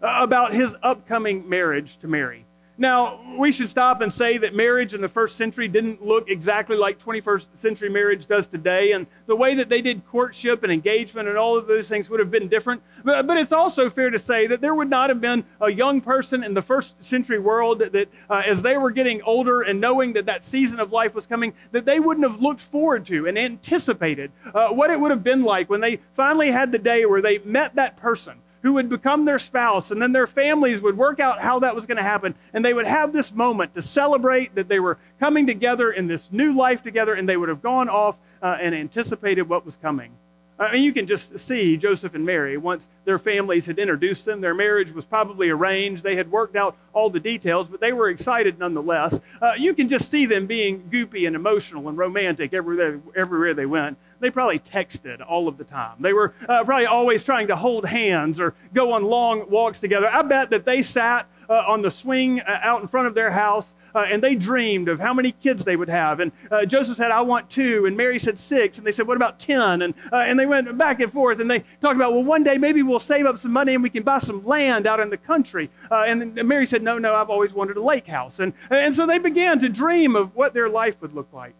about 0.02 0.52
his 0.52 0.76
upcoming 0.82 1.48
marriage 1.48 1.96
to 1.98 2.06
Mary. 2.08 2.44
Now, 2.80 3.20
we 3.36 3.50
should 3.50 3.68
stop 3.68 4.02
and 4.02 4.12
say 4.12 4.38
that 4.38 4.54
marriage 4.54 4.94
in 4.94 5.00
the 5.00 5.08
first 5.08 5.34
century 5.34 5.66
didn't 5.66 6.00
look 6.00 6.30
exactly 6.30 6.76
like 6.76 7.00
21st 7.00 7.46
century 7.54 7.88
marriage 7.88 8.28
does 8.28 8.46
today. 8.46 8.92
And 8.92 9.08
the 9.26 9.34
way 9.34 9.56
that 9.56 9.68
they 9.68 9.82
did 9.82 10.06
courtship 10.06 10.62
and 10.62 10.72
engagement 10.72 11.28
and 11.28 11.36
all 11.36 11.56
of 11.56 11.66
those 11.66 11.88
things 11.88 12.08
would 12.08 12.20
have 12.20 12.30
been 12.30 12.46
different. 12.46 12.80
But, 13.02 13.26
but 13.26 13.36
it's 13.36 13.50
also 13.50 13.90
fair 13.90 14.10
to 14.10 14.18
say 14.18 14.46
that 14.46 14.60
there 14.60 14.76
would 14.76 14.88
not 14.88 15.10
have 15.10 15.20
been 15.20 15.44
a 15.60 15.70
young 15.70 16.00
person 16.00 16.44
in 16.44 16.54
the 16.54 16.62
first 16.62 17.04
century 17.04 17.40
world 17.40 17.80
that, 17.80 17.92
that 17.92 18.08
uh, 18.30 18.42
as 18.46 18.62
they 18.62 18.76
were 18.76 18.92
getting 18.92 19.22
older 19.22 19.62
and 19.62 19.80
knowing 19.80 20.12
that 20.12 20.26
that 20.26 20.44
season 20.44 20.78
of 20.78 20.92
life 20.92 21.16
was 21.16 21.26
coming, 21.26 21.54
that 21.72 21.84
they 21.84 21.98
wouldn't 21.98 22.30
have 22.30 22.40
looked 22.40 22.60
forward 22.60 23.04
to 23.06 23.26
and 23.26 23.36
anticipated 23.36 24.30
uh, 24.54 24.68
what 24.68 24.90
it 24.90 25.00
would 25.00 25.10
have 25.10 25.24
been 25.24 25.42
like 25.42 25.68
when 25.68 25.80
they 25.80 25.98
finally 26.14 26.52
had 26.52 26.70
the 26.70 26.78
day 26.78 27.04
where 27.06 27.20
they 27.22 27.38
met 27.38 27.74
that 27.74 27.96
person 27.96 28.40
who 28.62 28.74
would 28.74 28.88
become 28.88 29.24
their 29.24 29.38
spouse, 29.38 29.90
and 29.90 30.00
then 30.00 30.12
their 30.12 30.26
families 30.26 30.80
would 30.80 30.96
work 30.96 31.20
out 31.20 31.40
how 31.40 31.58
that 31.60 31.74
was 31.74 31.86
going 31.86 31.96
to 31.96 32.02
happen, 32.02 32.34
and 32.52 32.64
they 32.64 32.74
would 32.74 32.86
have 32.86 33.12
this 33.12 33.32
moment 33.32 33.74
to 33.74 33.82
celebrate 33.82 34.54
that 34.54 34.68
they 34.68 34.80
were 34.80 34.98
coming 35.20 35.46
together 35.46 35.90
in 35.92 36.06
this 36.06 36.30
new 36.32 36.52
life 36.52 36.82
together, 36.82 37.14
and 37.14 37.28
they 37.28 37.36
would 37.36 37.48
have 37.48 37.62
gone 37.62 37.88
off 37.88 38.18
uh, 38.42 38.56
and 38.60 38.74
anticipated 38.74 39.48
what 39.48 39.64
was 39.64 39.76
coming. 39.76 40.12
I 40.60 40.72
mean, 40.72 40.82
you 40.82 40.92
can 40.92 41.06
just 41.06 41.38
see 41.38 41.76
Joseph 41.76 42.14
and 42.14 42.26
Mary. 42.26 42.56
Once 42.56 42.88
their 43.04 43.18
families 43.18 43.66
had 43.66 43.78
introduced 43.78 44.24
them, 44.24 44.40
their 44.40 44.54
marriage 44.54 44.90
was 44.90 45.06
probably 45.06 45.50
arranged. 45.50 46.02
They 46.02 46.16
had 46.16 46.32
worked 46.32 46.56
out 46.56 46.76
all 46.92 47.10
the 47.10 47.20
details, 47.20 47.68
but 47.68 47.80
they 47.80 47.92
were 47.92 48.08
excited 48.08 48.58
nonetheless. 48.58 49.20
Uh, 49.40 49.52
you 49.56 49.72
can 49.72 49.88
just 49.88 50.10
see 50.10 50.26
them 50.26 50.48
being 50.48 50.90
goopy 50.90 51.28
and 51.28 51.36
emotional 51.36 51.88
and 51.88 51.96
romantic 51.96 52.52
everywhere, 52.52 53.00
everywhere 53.14 53.54
they 53.54 53.66
went. 53.66 53.98
They 54.20 54.30
probably 54.30 54.58
texted 54.58 55.24
all 55.26 55.48
of 55.48 55.58
the 55.58 55.64
time. 55.64 55.96
They 56.00 56.12
were 56.12 56.34
uh, 56.48 56.64
probably 56.64 56.86
always 56.86 57.22
trying 57.22 57.48
to 57.48 57.56
hold 57.56 57.86
hands 57.86 58.40
or 58.40 58.54
go 58.74 58.92
on 58.92 59.04
long 59.04 59.48
walks 59.48 59.80
together. 59.80 60.08
I 60.08 60.22
bet 60.22 60.50
that 60.50 60.64
they 60.64 60.82
sat 60.82 61.28
uh, 61.48 61.64
on 61.66 61.82
the 61.82 61.90
swing 61.90 62.40
uh, 62.40 62.58
out 62.62 62.82
in 62.82 62.88
front 62.88 63.06
of 63.06 63.14
their 63.14 63.30
house, 63.30 63.74
uh, 63.94 64.00
and 64.00 64.22
they 64.22 64.34
dreamed 64.34 64.88
of 64.88 65.00
how 65.00 65.14
many 65.14 65.32
kids 65.32 65.64
they 65.64 65.76
would 65.76 65.88
have. 65.88 66.20
And 66.20 66.30
uh, 66.50 66.66
Joseph 66.66 66.98
said, 66.98 67.10
I 67.10 67.22
want 67.22 67.48
two, 67.48 67.86
and 67.86 67.96
Mary 67.96 68.18
said 68.18 68.38
six, 68.38 68.76
and 68.76 68.86
they 68.86 68.92
said, 68.92 69.06
What 69.06 69.16
about 69.16 69.38
10? 69.38 69.82
And, 69.82 69.94
uh, 70.12 70.16
and 70.16 70.38
they 70.38 70.46
went 70.46 70.76
back 70.76 71.00
and 71.00 71.12
forth, 71.12 71.40
and 71.40 71.50
they 71.50 71.60
talked 71.80 71.96
about, 71.96 72.12
Well, 72.12 72.24
one 72.24 72.42
day 72.42 72.58
maybe 72.58 72.82
we'll 72.82 72.98
save 72.98 73.24
up 73.24 73.38
some 73.38 73.52
money 73.52 73.74
and 73.74 73.82
we 73.82 73.90
can 73.90 74.02
buy 74.02 74.18
some 74.18 74.44
land 74.44 74.86
out 74.86 75.00
in 75.00 75.10
the 75.10 75.16
country. 75.16 75.70
and 75.90 76.34
Mary 76.34 76.66
said, 76.66 76.82
No, 76.82 76.98
no, 76.98 77.14
I've 77.14 77.30
always 77.30 77.52
wanted 77.52 77.76
a 77.76 77.82
lake 77.82 78.06
house. 78.06 78.40
And, 78.40 78.52
and 78.70 78.94
so 78.94 79.06
they 79.06 79.18
began 79.18 79.58
to 79.60 79.68
dream 79.68 80.16
of 80.16 80.34
what 80.36 80.54
their 80.54 80.68
life 80.68 81.00
would 81.00 81.14
look 81.14 81.32
like. 81.32 81.54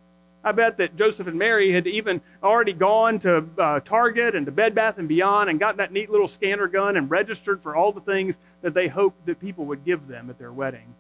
I 0.45 0.53
bet 0.53 0.77
that 0.79 0.97
Joseph 0.97 1.27
and 1.27 1.39
Mary 1.39 1.73
had 1.73 1.87
even 1.87 2.21
already 2.43 2.73
gone 2.73 3.19
to 3.21 3.45
uh, 3.59 3.81
Target 3.81 4.35
and 4.35 4.47
to 4.47 4.53
Bed 4.53 4.75
Bath 4.75 4.99
and 4.99 5.09
Beyond 5.09 5.51
and 5.51 5.59
got 5.59 5.77
that 5.79 5.93
neat 5.93 6.11
little 6.11 6.29
scanner 6.29 6.69
gun 6.69 6.97
and 6.97 7.11
registered 7.11 7.61
for 7.61 7.75
all 7.75 7.93
the 7.93 8.01
things 8.01 8.39
that 8.63 8.73
they 8.73 8.89
hoped 8.89 9.27
that 9.27 9.41
people 9.41 9.65
would 9.67 9.85
give 9.85 10.07
them 10.07 10.31
at 10.31 10.39
their 10.39 10.53
wedding. 10.53 10.95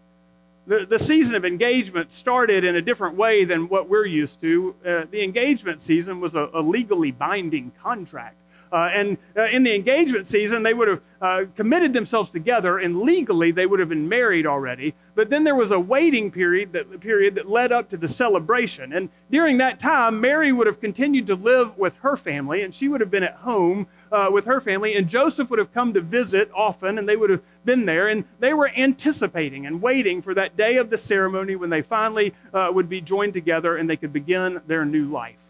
The, 0.66 0.85
the 0.85 0.99
season 0.99 1.35
of 1.35 1.45
engagement 1.45 2.12
started 2.12 2.62
in 2.62 2.76
a 2.76 2.83
different 2.83 3.16
way 3.16 3.45
than 3.45 3.68
what 3.68 3.88
we're 3.88 4.04
used 4.04 4.40
to. 4.42 4.75
Uh, 4.85 5.04
the 5.11 5.23
engagement 5.23 5.80
season 5.80 6.21
was 6.21 6.35
a, 6.35 6.50
a 6.52 6.61
legally 6.61 7.11
binding 7.11 7.73
contract. 7.83 8.37
Uh, 8.73 8.91
and 8.93 9.19
uh, 9.37 9.45
in 9.45 9.63
the 9.63 9.75
engagement 9.75 10.27
season, 10.27 10.63
they 10.63 10.75
would 10.75 10.89
have 10.89 11.01
uh, 11.21 11.45
committed 11.57 11.93
themselves 11.93 12.31
together, 12.31 12.79
and 12.79 13.01
legally 13.01 13.51
they 13.51 13.67
would 13.67 13.81
have 13.81 13.89
been 13.89 14.09
married 14.09 14.47
already. 14.47 14.95
But 15.15 15.31
then 15.31 15.45
there 15.45 15.55
was 15.55 15.71
a 15.71 15.81
waiting 15.81 16.31
period 16.31 16.73
that 16.73 17.01
period 17.01 17.35
that 17.35 17.49
led 17.49 17.73
up 17.73 17.91
to 17.91 17.97
the 17.97 18.07
celebration. 18.07 18.93
And 18.93 19.09
during 19.31 19.59
that 19.59 19.81
time, 19.81 20.21
Mary 20.21 20.53
would 20.53 20.67
have 20.67 20.81
continued 20.81 21.27
to 21.27 21.35
live 21.35 21.77
with 21.77 21.97
her 21.97 22.17
family, 22.17 22.63
and 22.63 22.75
she 22.75 22.89
would 22.89 23.01
have 23.01 23.11
been 23.11 23.25
at 23.25 23.35
home 23.37 23.89
uh, 24.13 24.29
with 24.31 24.45
her 24.45 24.61
family. 24.61 24.95
And 24.95 25.09
Joseph 25.09 25.51
would 25.51 25.59
have 25.59 25.73
come 25.73 25.93
to 25.95 26.01
visit 26.01 26.51
often, 26.55 26.99
and 26.99 27.09
they 27.09 27.17
would 27.17 27.31
have 27.31 27.43
been 27.65 27.85
there. 27.85 28.09
And 28.09 28.25
they 28.39 28.55
were 28.55 28.69
anticipating 28.69 29.67
and 29.67 29.83
waiting 29.83 30.23
for 30.23 30.35
that 30.35 30.57
day 30.57 30.77
of 30.77 30.91
the 30.91 30.99
ceremony 30.99 31.57
when 31.57 31.71
they 31.71 31.83
finally 31.83 32.35
uh, 32.55 32.71
would 32.73 32.89
be 32.89 33.01
joined 33.01 33.33
together 33.33 33.77
and 33.77 33.89
they 33.89 33.97
could 33.97 34.13
begin 34.13 34.61
their 34.67 34.85
new 34.85 35.07
life. 35.07 35.48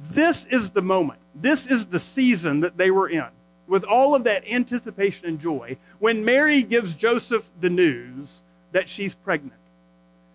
This 0.00 0.46
is 0.46 0.70
the 0.70 0.82
moment. 0.82 1.20
This 1.34 1.66
is 1.66 1.86
the 1.86 2.00
season 2.00 2.60
that 2.60 2.76
they 2.76 2.90
were 2.90 3.08
in, 3.08 3.26
with 3.66 3.84
all 3.84 4.14
of 4.14 4.24
that 4.24 4.44
anticipation 4.48 5.26
and 5.26 5.38
joy, 5.38 5.76
when 5.98 6.24
Mary 6.24 6.62
gives 6.62 6.94
Joseph 6.94 7.48
the 7.60 7.70
news 7.70 8.42
that 8.72 8.88
she's 8.88 9.14
pregnant. 9.14 9.54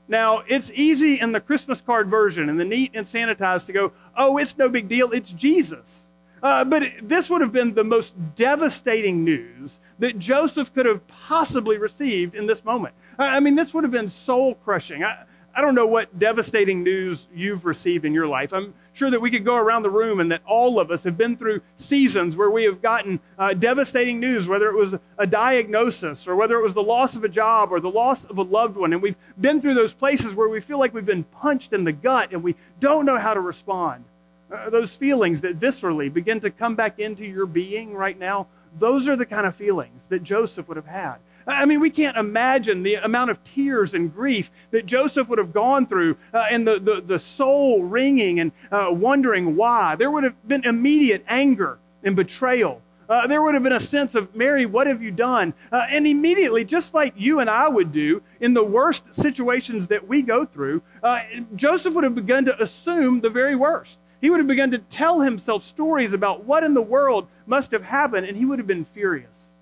Now, 0.07 0.43
it's 0.47 0.71
easy 0.73 1.19
in 1.19 1.31
the 1.31 1.41
Christmas 1.41 1.81
card 1.81 2.09
version 2.09 2.47
and 2.47 2.59
the 2.59 2.65
neat 2.65 2.91
and 2.93 3.07
sanitized 3.07 3.65
to 3.65 3.73
go, 3.73 3.91
oh, 4.15 4.37
it's 4.37 4.57
no 4.57 4.69
big 4.69 4.87
deal, 4.87 5.11
it's 5.11 5.31
Jesus. 5.31 6.03
Uh, 6.43 6.63
but 6.63 6.83
this 7.01 7.27
would 7.27 7.41
have 7.41 7.51
been 7.51 7.73
the 7.73 7.83
most 7.83 8.13
devastating 8.35 9.23
news 9.23 9.79
that 9.97 10.19
Joseph 10.19 10.71
could 10.75 10.85
have 10.85 11.07
possibly 11.07 11.79
received 11.79 12.35
in 12.35 12.45
this 12.45 12.63
moment. 12.63 12.93
I 13.17 13.39
mean, 13.39 13.55
this 13.55 13.73
would 13.73 13.83
have 13.83 13.91
been 13.91 14.09
soul 14.09 14.53
crushing. 14.53 15.03
I, 15.03 15.23
I 15.55 15.61
don't 15.61 15.73
know 15.73 15.87
what 15.87 16.19
devastating 16.19 16.83
news 16.83 17.27
you've 17.33 17.65
received 17.65 18.05
in 18.05 18.13
your 18.13 18.27
life. 18.27 18.53
I'm 18.53 18.75
sure 18.95 19.11
that 19.11 19.21
we 19.21 19.29
could 19.29 19.43
go 19.43 19.55
around 19.55 19.83
the 19.83 19.89
room 19.89 20.19
and 20.19 20.31
that 20.31 20.41
all 20.45 20.79
of 20.79 20.89
us 20.89 21.03
have 21.03 21.17
been 21.17 21.35
through 21.35 21.61
seasons 21.75 22.37
where 22.37 22.49
we 22.49 22.63
have 22.63 22.81
gotten 22.81 23.19
uh, 23.37 23.53
devastating 23.53 24.19
news, 24.19 24.47
whether 24.47 24.69
it 24.69 24.75
was 24.75 24.95
a 25.17 25.27
diagnosis 25.27 26.27
or 26.27 26.35
whether 26.35 26.57
it 26.57 26.63
was 26.63 26.73
the 26.73 26.83
loss 26.83 27.15
of 27.15 27.23
a 27.23 27.29
job 27.29 27.71
or 27.71 27.79
the 27.79 27.89
loss 27.89 28.25
of 28.25 28.37
a 28.37 28.41
loved 28.41 28.77
one. 28.77 28.93
And 28.93 29.01
we've 29.01 29.17
been 29.39 29.61
through 29.61 29.73
those 29.73 29.93
places 29.93 30.33
where 30.33 30.47
we 30.47 30.61
feel 30.61 30.79
like 30.79 30.93
we've 30.93 31.05
been 31.05 31.25
punched 31.25 31.73
in 31.73 31.83
the 31.83 31.91
gut 31.91 32.31
and 32.31 32.43
we 32.43 32.55
don't 32.79 33.05
know 33.05 33.17
how 33.17 33.33
to 33.33 33.41
respond. 33.41 34.05
Uh, 34.51 34.69
those 34.69 34.95
feelings 34.95 35.41
that 35.41 35.59
viscerally 35.59 36.11
begin 36.11 36.39
to 36.39 36.49
come 36.49 36.75
back 36.75 36.99
into 36.99 37.25
your 37.25 37.45
being 37.45 37.93
right 37.93 38.17
now, 38.17 38.47
those 38.77 39.09
are 39.09 39.15
the 39.15 39.25
kind 39.25 39.45
of 39.45 39.55
feelings 39.55 40.07
that 40.07 40.23
Joseph 40.23 40.67
would 40.67 40.77
have 40.77 40.85
had. 40.85 41.15
I 41.47 41.65
mean, 41.65 41.79
we 41.79 41.89
can't 41.89 42.17
imagine 42.17 42.83
the 42.83 42.95
amount 42.95 43.29
of 43.29 43.43
tears 43.43 43.93
and 43.93 44.13
grief 44.13 44.51
that 44.71 44.85
Joseph 44.85 45.27
would 45.29 45.37
have 45.37 45.53
gone 45.53 45.85
through 45.85 46.17
uh, 46.33 46.45
and 46.49 46.67
the, 46.67 46.79
the, 46.79 47.01
the, 47.01 47.19
soul 47.19 47.83
wringing 47.83 48.39
and 48.39 48.51
uh, 48.71 48.87
wondering 48.91 49.55
why. 49.55 49.95
There 49.95 50.09
would 50.09 50.23
have 50.23 50.47
been 50.47 50.65
immediate 50.65 51.23
anger 51.27 51.77
and 52.03 52.15
betrayal. 52.15 52.81
Uh, 53.07 53.27
there 53.27 53.41
would 53.43 53.53
have 53.53 53.61
been 53.61 53.73
a 53.73 53.79
sense 53.79 54.15
of, 54.15 54.35
Mary, 54.35 54.65
what 54.65 54.87
have 54.87 55.03
you 55.03 55.11
done? 55.11 55.53
Uh, 55.71 55.85
and 55.89 56.07
immediately, 56.07 56.65
just 56.65 56.95
like 56.95 57.13
you 57.15 57.39
and 57.39 57.49
I 57.49 57.67
would 57.67 57.91
do 57.91 58.23
in 58.39 58.55
the 58.55 58.63
worst 58.63 59.13
situations 59.13 59.87
that 59.89 60.07
we 60.07 60.23
go 60.23 60.45
through, 60.45 60.81
uh, 61.03 61.19
Joseph 61.55 61.93
would 61.93 62.03
have 62.03 62.15
begun 62.15 62.45
to 62.45 62.61
assume 62.61 63.21
the 63.21 63.29
very 63.29 63.55
worst. 63.55 63.99
He 64.21 64.31
would 64.31 64.39
have 64.39 64.47
begun 64.47 64.71
to 64.71 64.79
tell 64.79 65.21
himself 65.21 65.63
stories 65.63 66.13
about 66.13 66.45
what 66.45 66.63
in 66.63 66.73
the 66.73 66.81
world 66.81 67.27
must 67.45 67.69
have 67.71 67.83
happened, 67.83 68.25
and 68.25 68.35
he 68.35 68.45
would 68.45 68.57
have 68.57 68.67
been 68.67 68.85
furious. 68.85 69.54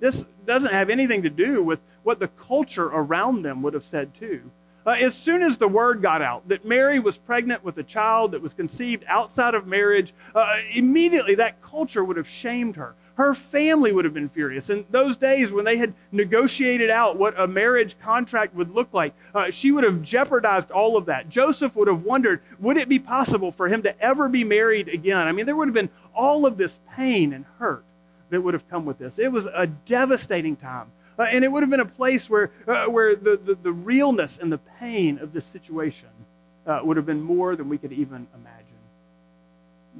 This 0.00 0.26
doesn't 0.46 0.72
have 0.72 0.90
anything 0.90 1.22
to 1.22 1.30
do 1.30 1.62
with 1.62 1.78
what 2.02 2.18
the 2.18 2.28
culture 2.28 2.86
around 2.86 3.42
them 3.42 3.62
would 3.62 3.74
have 3.74 3.84
said 3.84 4.14
too. 4.14 4.50
Uh, 4.86 4.92
as 4.92 5.14
soon 5.14 5.42
as 5.42 5.58
the 5.58 5.68
word 5.68 6.00
got 6.00 6.22
out 6.22 6.48
that 6.48 6.64
Mary 6.64 6.98
was 6.98 7.18
pregnant 7.18 7.62
with 7.62 7.76
a 7.76 7.82
child 7.82 8.32
that 8.32 8.40
was 8.40 8.54
conceived 8.54 9.04
outside 9.06 9.54
of 9.54 9.66
marriage, 9.66 10.14
uh, 10.34 10.56
immediately 10.72 11.34
that 11.34 11.60
culture 11.62 12.02
would 12.02 12.16
have 12.16 12.26
shamed 12.28 12.76
her. 12.76 12.94
Her 13.14 13.34
family 13.34 13.92
would 13.92 14.06
have 14.06 14.14
been 14.14 14.30
furious. 14.30 14.70
In 14.70 14.86
those 14.88 15.18
days, 15.18 15.52
when 15.52 15.66
they 15.66 15.76
had 15.76 15.92
negotiated 16.10 16.88
out 16.88 17.18
what 17.18 17.38
a 17.38 17.46
marriage 17.46 17.98
contract 18.00 18.54
would 18.54 18.74
look 18.74 18.94
like, 18.94 19.12
uh, 19.34 19.50
she 19.50 19.70
would 19.70 19.84
have 19.84 20.00
jeopardized 20.00 20.70
all 20.70 20.96
of 20.96 21.04
that. 21.06 21.28
Joseph 21.28 21.76
would 21.76 21.88
have 21.88 22.02
wondered 22.02 22.40
would 22.58 22.78
it 22.78 22.88
be 22.88 22.98
possible 22.98 23.52
for 23.52 23.68
him 23.68 23.82
to 23.82 24.00
ever 24.00 24.30
be 24.30 24.44
married 24.44 24.88
again? 24.88 25.28
I 25.28 25.32
mean, 25.32 25.44
there 25.44 25.56
would 25.56 25.68
have 25.68 25.74
been 25.74 25.90
all 26.14 26.46
of 26.46 26.56
this 26.56 26.78
pain 26.96 27.34
and 27.34 27.44
hurt 27.58 27.84
that 28.30 28.40
would 28.40 28.54
have 28.54 28.68
come 28.68 28.84
with 28.84 28.98
this. 28.98 29.18
It 29.18 29.30
was 29.30 29.46
a 29.46 29.66
devastating 29.66 30.56
time. 30.56 30.90
Uh, 31.18 31.24
and 31.24 31.44
it 31.44 31.48
would 31.48 31.62
have 31.62 31.68
been 31.68 31.80
a 31.80 31.84
place 31.84 32.30
where, 32.30 32.50
uh, 32.66 32.86
where 32.86 33.14
the, 33.14 33.36
the, 33.36 33.54
the, 33.54 33.72
realness 33.72 34.38
and 34.38 34.50
the 34.50 34.58
pain 34.58 35.18
of 35.18 35.34
this 35.34 35.44
situation 35.44 36.08
uh, 36.66 36.80
would 36.82 36.96
have 36.96 37.04
been 37.04 37.20
more 37.20 37.56
than 37.56 37.68
we 37.68 37.76
could 37.76 37.92
even 37.92 38.26
imagine. 38.34 38.66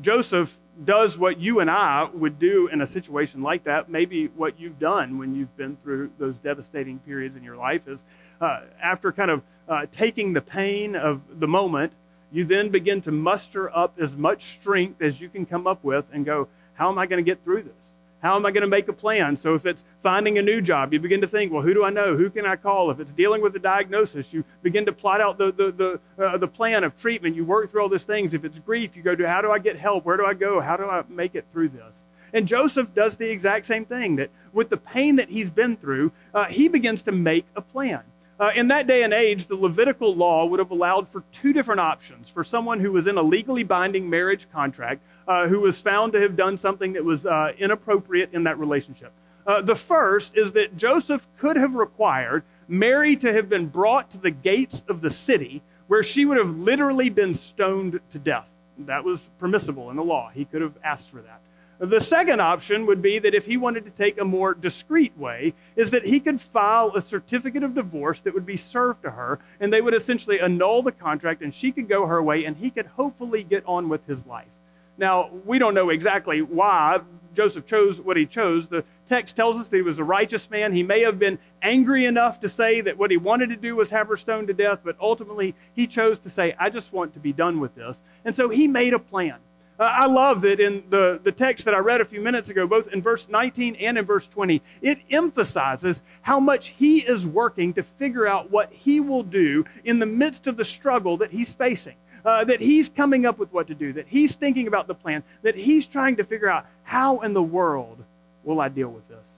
Joseph 0.01 0.57
does 0.83 1.19
what 1.19 1.39
you 1.39 1.61
and 1.61 1.71
I 1.71 2.09
would 2.15 2.39
do 2.39 2.69
in 2.69 2.81
a 2.81 2.87
situation 2.87 3.43
like 3.43 3.65
that. 3.65 3.91
Maybe 3.91 4.29
what 4.29 4.59
you've 4.59 4.79
done 4.79 5.19
when 5.19 5.35
you've 5.35 5.55
been 5.57 5.77
through 5.83 6.11
those 6.19 6.37
devastating 6.39 6.99
periods 7.01 7.37
in 7.37 7.43
your 7.43 7.57
life 7.57 7.87
is 7.87 8.05
uh, 8.41 8.61
after 8.83 9.13
kind 9.13 9.31
of 9.31 9.43
uh, 9.69 9.87
taking 9.93 10.33
the 10.33 10.41
pain 10.41 10.97
of 10.97 11.21
the 11.39 11.47
moment, 11.47 11.93
you 12.33 12.45
then 12.45 12.71
begin 12.71 13.03
to 13.03 13.13
muster 13.13 13.77
up 13.77 13.95
as 14.01 14.17
much 14.17 14.59
strength 14.59 15.03
as 15.03 15.21
you 15.21 15.29
can 15.29 15.45
come 15.45 15.67
up 15.67 15.85
with 15.85 16.07
and 16.13 16.25
go, 16.25 16.49
How 16.75 16.91
am 16.91 16.99
I 16.99 17.07
going 17.07 17.23
to 17.23 17.29
get 17.29 17.45
through 17.45 17.65
this? 17.65 17.80
How 18.23 18.37
am 18.37 18.45
I 18.45 18.51
going 18.51 18.63
to 18.63 18.69
make 18.69 18.89
a 18.89 18.93
plan? 18.93 19.37
So 19.37 19.55
if 19.55 19.65
it's 19.65 19.85
finding 20.03 20.39
a 20.39 20.43
new 20.43 20.61
job, 20.61 20.93
you 20.93 21.01
begin 21.01 21.23
to 21.23 21.27
think, 21.27 21.53
well, 21.53 21.63
who 21.63 21.73
do 21.73 21.85
I 21.85 21.91
know? 21.91 22.17
Who 22.17 22.29
can 22.29 22.45
I 22.45 22.57
call? 22.57 22.91
If 22.91 23.01
it's 23.01 23.13
dealing 23.13 23.41
with 23.41 23.57
a 23.57 23.59
diagnosis, 23.59 24.33
you 24.33 24.45
begin 24.63 24.85
to 24.87 24.93
plot 24.93 25.21
out 25.21 25.39
the, 25.39 25.53
the, 25.53 25.73
the, 26.17 26.25
uh, 26.25 26.37
the 26.37 26.49
plan 26.49 26.85
of 26.85 27.01
treatment. 27.01 27.35
You 27.35 27.47
work 27.47 27.71
through 27.71 27.83
all 27.83 27.89
these 27.89 28.05
things. 28.05 28.35
If 28.35 28.45
it's 28.45 28.59
grief, 28.59 28.95
you 28.95 29.03
go 29.03 29.15
to 29.15 29.27
how 29.27 29.41
do 29.41 29.51
I 29.51 29.59
get 29.59 29.79
help? 29.79 30.05
Where 30.05 30.19
do 30.19 30.27
I 30.27 30.35
go? 30.35 30.61
How 30.61 30.77
do 30.77 30.85
I 30.85 31.03
make 31.09 31.35
it 31.35 31.47
through 31.53 31.71
this? 31.71 32.09
And 32.33 32.47
Joseph 32.47 32.95
does 32.95 33.17
the 33.17 33.31
exact 33.31 33.67
same 33.67 33.85
thing 33.85 34.17
that 34.17 34.31
with 34.53 34.69
the 34.69 34.77
pain 34.77 35.17
that 35.17 35.31
he's 35.31 35.51
been 35.51 35.77
through, 35.77 36.13
uh, 36.35 36.45
he 36.45 36.69
begins 36.69 37.03
to 37.05 37.13
make 37.13 37.47
a 37.57 37.61
plan. 37.61 38.03
Uh, 38.41 38.51
in 38.55 38.69
that 38.69 38.87
day 38.87 39.03
and 39.03 39.13
age, 39.13 39.49
the 39.49 39.55
Levitical 39.55 40.15
law 40.15 40.47
would 40.47 40.59
have 40.59 40.71
allowed 40.71 41.07
for 41.07 41.23
two 41.31 41.53
different 41.53 41.79
options 41.79 42.31
for 42.31 42.43
someone 42.43 42.81
who 42.81 42.91
was 42.91 43.07
in 43.07 43.19
a 43.19 43.23
legally 43.23 43.63
binding 43.63 44.09
marriage 44.09 44.51
contract 44.51 45.03
uh, 45.29 45.47
who 45.47 45.61
was 45.61 45.79
found 45.79 46.15
to 46.15 46.21
have 46.21 46.37
done 46.37 46.57
something 46.57 46.95
that 46.95 47.05
was 47.05 47.27
uh, 47.27 47.53
inappropriate 47.59 48.31
in 48.33 48.45
that 48.45 48.59
relationship. 48.59 49.13
Uh, 49.47 49.61
the 49.61 49.77
first 49.77 50.39
is 50.39 50.53
that 50.53 50.75
Joseph 50.75 51.29
could 51.39 51.57
have 51.57 51.75
required 51.75 52.43
Mary 52.67 53.15
to 53.17 53.31
have 53.31 53.51
been 53.51 53.67
brought 53.67 54.11
to 54.13 54.19
the 54.19 54.31
gates 54.31 54.85
of 54.89 55.03
the 55.03 55.11
city 55.11 55.61
where 55.89 56.03
she 56.03 56.25
would 56.25 56.39
have 56.39 56.57
literally 56.57 57.11
been 57.11 57.35
stoned 57.35 58.01
to 58.09 58.19
death. 58.19 58.49
That 58.79 59.05
was 59.05 59.29
permissible 59.39 59.91
in 59.91 59.97
the 59.97 60.05
law. 60.05 60.31
He 60.33 60.47
could 60.47 60.63
have 60.63 60.79
asked 60.83 61.11
for 61.11 61.21
that. 61.21 61.43
The 61.81 61.99
second 61.99 62.43
option 62.43 62.85
would 62.85 63.01
be 63.01 63.19
that 63.21 63.35
if 63.35 63.47
he 63.47 63.57
wanted 63.57 63.87
to 63.87 63.91
take 63.91 64.21
a 64.21 64.25
more 64.25 64.53
discreet 64.53 65.17
way, 65.17 65.55
is 65.77 65.91
that 65.93 66.05
he 66.05 66.21
could 66.21 66.39
file 66.39 66.93
a 66.95 67.01
certificate 67.01 67.63
of 67.63 67.75
divorce 67.75 68.21
that 68.21 68.35
would 68.35 68.45
be 68.45 68.59
served 68.59 69.03
to 69.05 69.13
her, 69.13 69.39
and 69.61 69.73
they 69.73 69.81
would 69.81 69.95
essentially 69.95 70.39
annul 70.41 70.83
the 70.83 70.93
contract, 70.93 71.41
and 71.41 71.55
she 71.55 71.73
could 71.73 71.89
go 71.89 72.05
her 72.05 72.23
way, 72.23 72.45
and 72.45 72.59
he 72.59 72.71
could 72.71 72.85
hopefully 72.85 73.43
get 73.43 73.65
on 73.65 73.89
with 73.89 74.07
his 74.07 74.27
life. 74.27 74.51
Now, 74.99 75.31
we 75.47 75.59
don't 75.59 75.73
know 75.73 75.89
exactly 75.89 76.43
why 76.43 77.01
Joseph 77.35 77.65
chose 77.65 77.99
what 77.99 78.19
he 78.19 78.27
chose. 78.27 78.69
The 78.69 78.85
text 79.09 79.35
tells 79.35 79.59
us 79.59 79.71
that 79.71 79.77
he 79.77 79.83
was 79.83 79.99
a 79.99 80.05
righteous 80.05 80.51
man. 80.51 80.75
He 80.75 80.83
may 80.83 81.01
have 81.01 81.19
been 81.19 81.39
angry 81.63 82.05
enough 82.05 82.41
to 82.41 82.49
say 82.51 82.83
that 82.83 82.99
what 82.99 83.11
he 83.11 83.17
wanted 83.17 83.49
to 83.49 83.57
do 83.57 83.77
was 83.77 83.89
have 83.89 84.09
her 84.09 84.19
stoned 84.19 84.49
to 84.49 84.55
death, 84.55 84.81
but 84.85 84.97
ultimately 85.01 85.55
he 85.75 85.87
chose 85.87 86.21
to 86.21 86.29
say, 86.29 86.55
I 86.59 86.69
just 86.69 86.93
want 86.93 87.15
to 87.15 87.21
be 87.21 87.33
done 87.33 87.59
with 87.59 87.75
this. 87.75 88.03
And 88.27 88.37
so 88.37 88.51
he 88.51 88.69
made 88.69 88.93
a 88.93 88.99
plan. 88.99 89.37
I 89.81 90.07
love 90.07 90.43
that 90.43 90.61
in 90.61 90.85
the, 90.91 91.19
the 91.23 91.33
text 91.33 91.65
that 91.65 91.75
I 91.75 91.79
read 91.79 92.01
a 92.01 92.05
few 92.05 92.21
minutes 92.21 92.51
ago, 92.51 92.67
both 92.67 92.89
in 92.89 93.01
verse 93.01 93.29
19 93.29 93.77
and 93.77 93.97
in 93.97 94.05
verse 94.05 94.27
20, 94.27 94.61
it 94.83 94.99
emphasizes 95.11 96.03
how 96.21 96.39
much 96.39 96.69
he 96.77 96.99
is 96.99 97.27
working 97.27 97.73
to 97.75 97.83
figure 97.83 98.27
out 98.27 98.51
what 98.51 98.71
he 98.73 99.01
will 99.01 99.23
do 99.23 99.65
in 99.85 99.99
the 99.99 100.07
midst 100.07 100.47
of 100.47 100.59
the 100.59 100.65
struggle 100.65 101.17
that 101.17 101.31
he's 101.31 101.53
facing 101.53 101.95
uh, 102.25 102.45
that 102.45 102.61
he's 102.61 102.89
coming 102.89 103.27
up 103.27 103.39
with 103.39 103.53
what 103.53 103.67
to 103.69 103.75
do, 103.75 103.93
that 103.93 104.07
he's 104.09 104.35
thinking 104.35 104.67
about 104.67 104.87
the 104.87 104.95
plan, 104.95 105.23
that 105.43 105.57
he's 105.57 105.87
trying 105.87 106.17
to 106.17 106.25
figure 106.25 106.49
out 106.49 106.67
how 106.83 107.21
in 107.21 107.33
the 107.33 107.43
world 107.43 108.03
will 108.45 108.61
I 108.61 108.69
deal 108.69 108.89
with 108.89 109.09
this. 109.09 109.29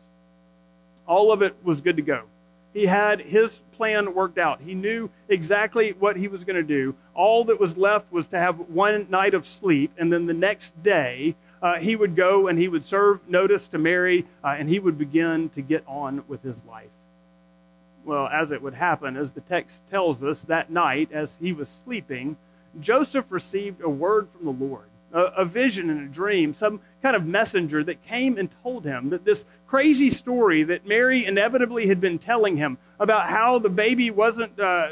All 1.07 1.33
of 1.33 1.43
it 1.43 1.55
was 1.63 1.81
good 1.81 1.97
to 1.97 2.03
go. 2.03 2.25
He 2.73 2.87
had 2.87 3.21
his 3.21 3.61
plan 3.73 4.15
worked 4.15 4.39
out. 4.39 4.61
He 4.61 4.75
knew 4.75 5.11
exactly 5.29 5.91
what 5.93 6.17
he 6.17 6.29
was 6.29 6.45
going 6.45 6.57
to 6.57 6.63
do. 6.63 6.95
All 7.15 7.45
that 7.45 7.61
was 7.61 7.77
left 7.77 8.11
was 8.13 8.29
to 8.29 8.39
have 8.39 8.59
one 8.71 9.07
night 9.11 9.35
of 9.35 9.47
sleep, 9.47 9.93
and 9.99 10.13
then 10.13 10.27
the 10.27 10.35
next 10.35 10.81
day 10.83 11.35
uh, 11.61 11.79
he 11.79 11.97
would 11.97 12.17
go 12.17 12.49
and 12.49 12.59
he 12.59 12.69
would 12.69 12.85
serve 12.85 13.29
notice 13.29 13.69
to 13.69 13.79
Mary, 13.79 14.27
uh, 14.43 14.57
and 14.59 14.69
he 14.69 14.79
would 14.79 14.99
begin 14.99 15.49
to 15.51 15.63
get 15.63 15.85
on 15.87 16.25
with 16.29 16.43
his 16.43 16.65
life. 16.65 16.91
Well, 18.05 18.27
as 18.27 18.51
it 18.51 18.63
would 18.63 18.75
happen, 18.75 19.17
as 19.17 19.33
the 19.33 19.43
text 19.43 19.83
tells 19.91 20.25
us, 20.25 20.43
that 20.43 20.71
night, 20.71 21.11
as 21.13 21.37
he 21.41 21.53
was 21.53 21.69
sleeping, 21.69 22.37
Joseph 22.81 23.27
received 23.29 23.81
a 23.83 23.89
word 23.89 24.29
from 24.33 24.45
the 24.47 24.65
Lord 24.65 24.87
a, 25.13 25.21
a 25.21 25.45
vision 25.45 25.91
and 25.91 26.01
a 26.01 26.13
dream, 26.13 26.55
some 26.55 26.81
kind 27.03 27.15
of 27.15 27.27
messenger 27.27 27.85
that 27.85 28.03
came 28.07 28.39
and 28.39 28.49
told 28.63 28.85
him 28.85 29.11
that 29.11 29.25
this 29.25 29.45
crazy 29.73 30.11
story 30.11 30.65
that 30.65 30.87
Mary 30.87 31.25
inevitably 31.25 31.87
had 31.87 31.99
been 31.99 32.19
telling 32.19 32.59
him 32.59 32.77
about 33.01 33.27
how 33.31 33.59
the 33.59 33.71
baby 33.71 34.11
wasn't 34.11 34.61
uh, 34.61 34.91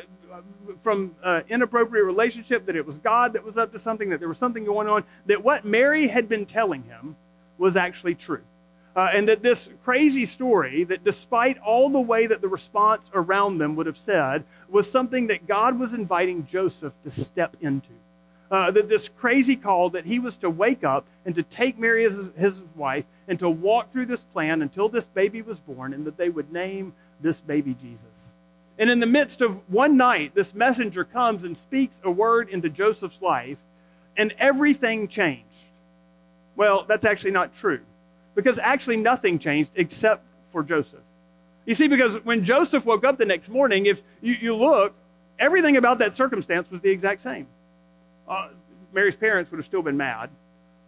from 0.83 1.15
uh, 1.23 1.43
inappropriate 1.51 2.07
relationship, 2.07 2.65
that 2.65 2.75
it 2.75 2.87
was 2.87 2.97
God 2.97 3.35
that 3.35 3.45
was 3.45 3.59
up 3.59 3.73
to 3.73 3.79
something, 3.79 4.09
that 4.09 4.21
there 4.21 4.29
was 4.31 4.39
something 4.39 4.65
going 4.65 4.89
on, 4.89 5.05
that 5.27 5.45
what 5.45 5.67
Mary 5.67 6.09
had 6.09 6.31
been 6.31 6.47
telling 6.47 6.83
him 6.85 7.15
was 7.59 7.77
actually 7.77 8.15
true. 8.15 8.41
Uh, 8.97 9.11
and 9.13 9.29
that 9.29 9.43
this 9.43 9.69
crazy 9.85 10.25
story, 10.25 10.85
that 10.85 11.05
despite 11.05 11.59
all 11.59 11.91
the 11.91 12.01
way 12.01 12.27
that 12.27 12.41
the 12.41 12.49
response 12.49 13.11
around 13.13 13.59
them 13.59 13.77
would 13.77 13.85
have 13.85 13.99
said, 13.99 14.45
was 14.71 14.91
something 14.91 15.27
that 15.27 15.47
God 15.47 15.79
was 15.79 15.93
inviting 15.93 16.47
Joseph 16.47 16.95
to 17.05 17.11
step 17.11 17.55
into 17.61 17.91
uh, 18.51 18.71
that 18.71 18.89
this 18.89 19.09
crazy 19.09 19.57
call 19.57 19.91
that 19.91 20.07
he 20.07 20.19
was 20.19 20.37
to 20.39 20.51
wake 20.51 20.83
up 20.83 21.07
and 21.25 21.35
to 21.35 21.43
take 21.43 21.79
Mary 21.79 22.05
as 22.05 22.19
his 22.37 22.63
wife 22.75 23.05
and 23.29 23.39
to 23.39 23.49
walk 23.49 23.93
through 23.93 24.07
this 24.07 24.25
plan 24.25 24.61
until 24.61 24.89
this 24.89 25.07
baby 25.07 25.41
was 25.41 25.61
born 25.61 25.95
and 25.95 26.05
that 26.05 26.17
they 26.17 26.29
would 26.29 26.53
name 26.53 26.93
this 27.21 27.41
baby 27.41 27.77
Jesus. 27.81 28.35
And 28.79 28.91
in 28.91 28.99
the 28.99 29.07
midst 29.07 29.41
of 29.41 29.61
one 29.69 29.97
night, 29.97 30.35
this 30.35 30.55
messenger 30.55 31.05
comes 31.05 31.45
and 31.45 31.57
speaks 31.57 32.01
a 32.03 32.11
word 32.11 32.49
into 32.49 32.69
Joseph's 32.69 33.21
life, 33.21 33.59
and 34.17 34.35
everything 34.39 35.07
changed. 35.07 35.45
Well, 36.57 36.85
that's 36.89 37.05
actually 37.05 37.31
not 37.31 37.55
true 37.55 37.81
because 38.35 38.59
actually 38.59 38.97
nothing 38.97 39.39
changed 39.39 39.73
except 39.77 40.25
for 40.51 40.63
Joseph. 40.63 41.01
You 41.67 41.75
see, 41.75 41.89
because 41.89 42.25
when 42.25 42.43
Joseph 42.43 42.85
woke 42.85 43.05
up 43.05 43.19
the 43.19 43.27
next 43.27 43.49
morning, 43.49 43.87
if 43.87 44.03
you, 44.21 44.35
you 44.41 44.57
look, 44.57 44.95
everything 45.39 45.77
about 45.77 45.99
that 45.99 46.15
circumstance 46.15 46.71
was 46.71 46.81
the 46.81 46.91
exact 46.91 47.21
same 47.21 47.47
uh, 48.31 48.49
Mary's 48.93 49.17
parents 49.17 49.51
would 49.51 49.59
have 49.59 49.67
still 49.67 49.83
been 49.83 49.97
mad. 49.97 50.31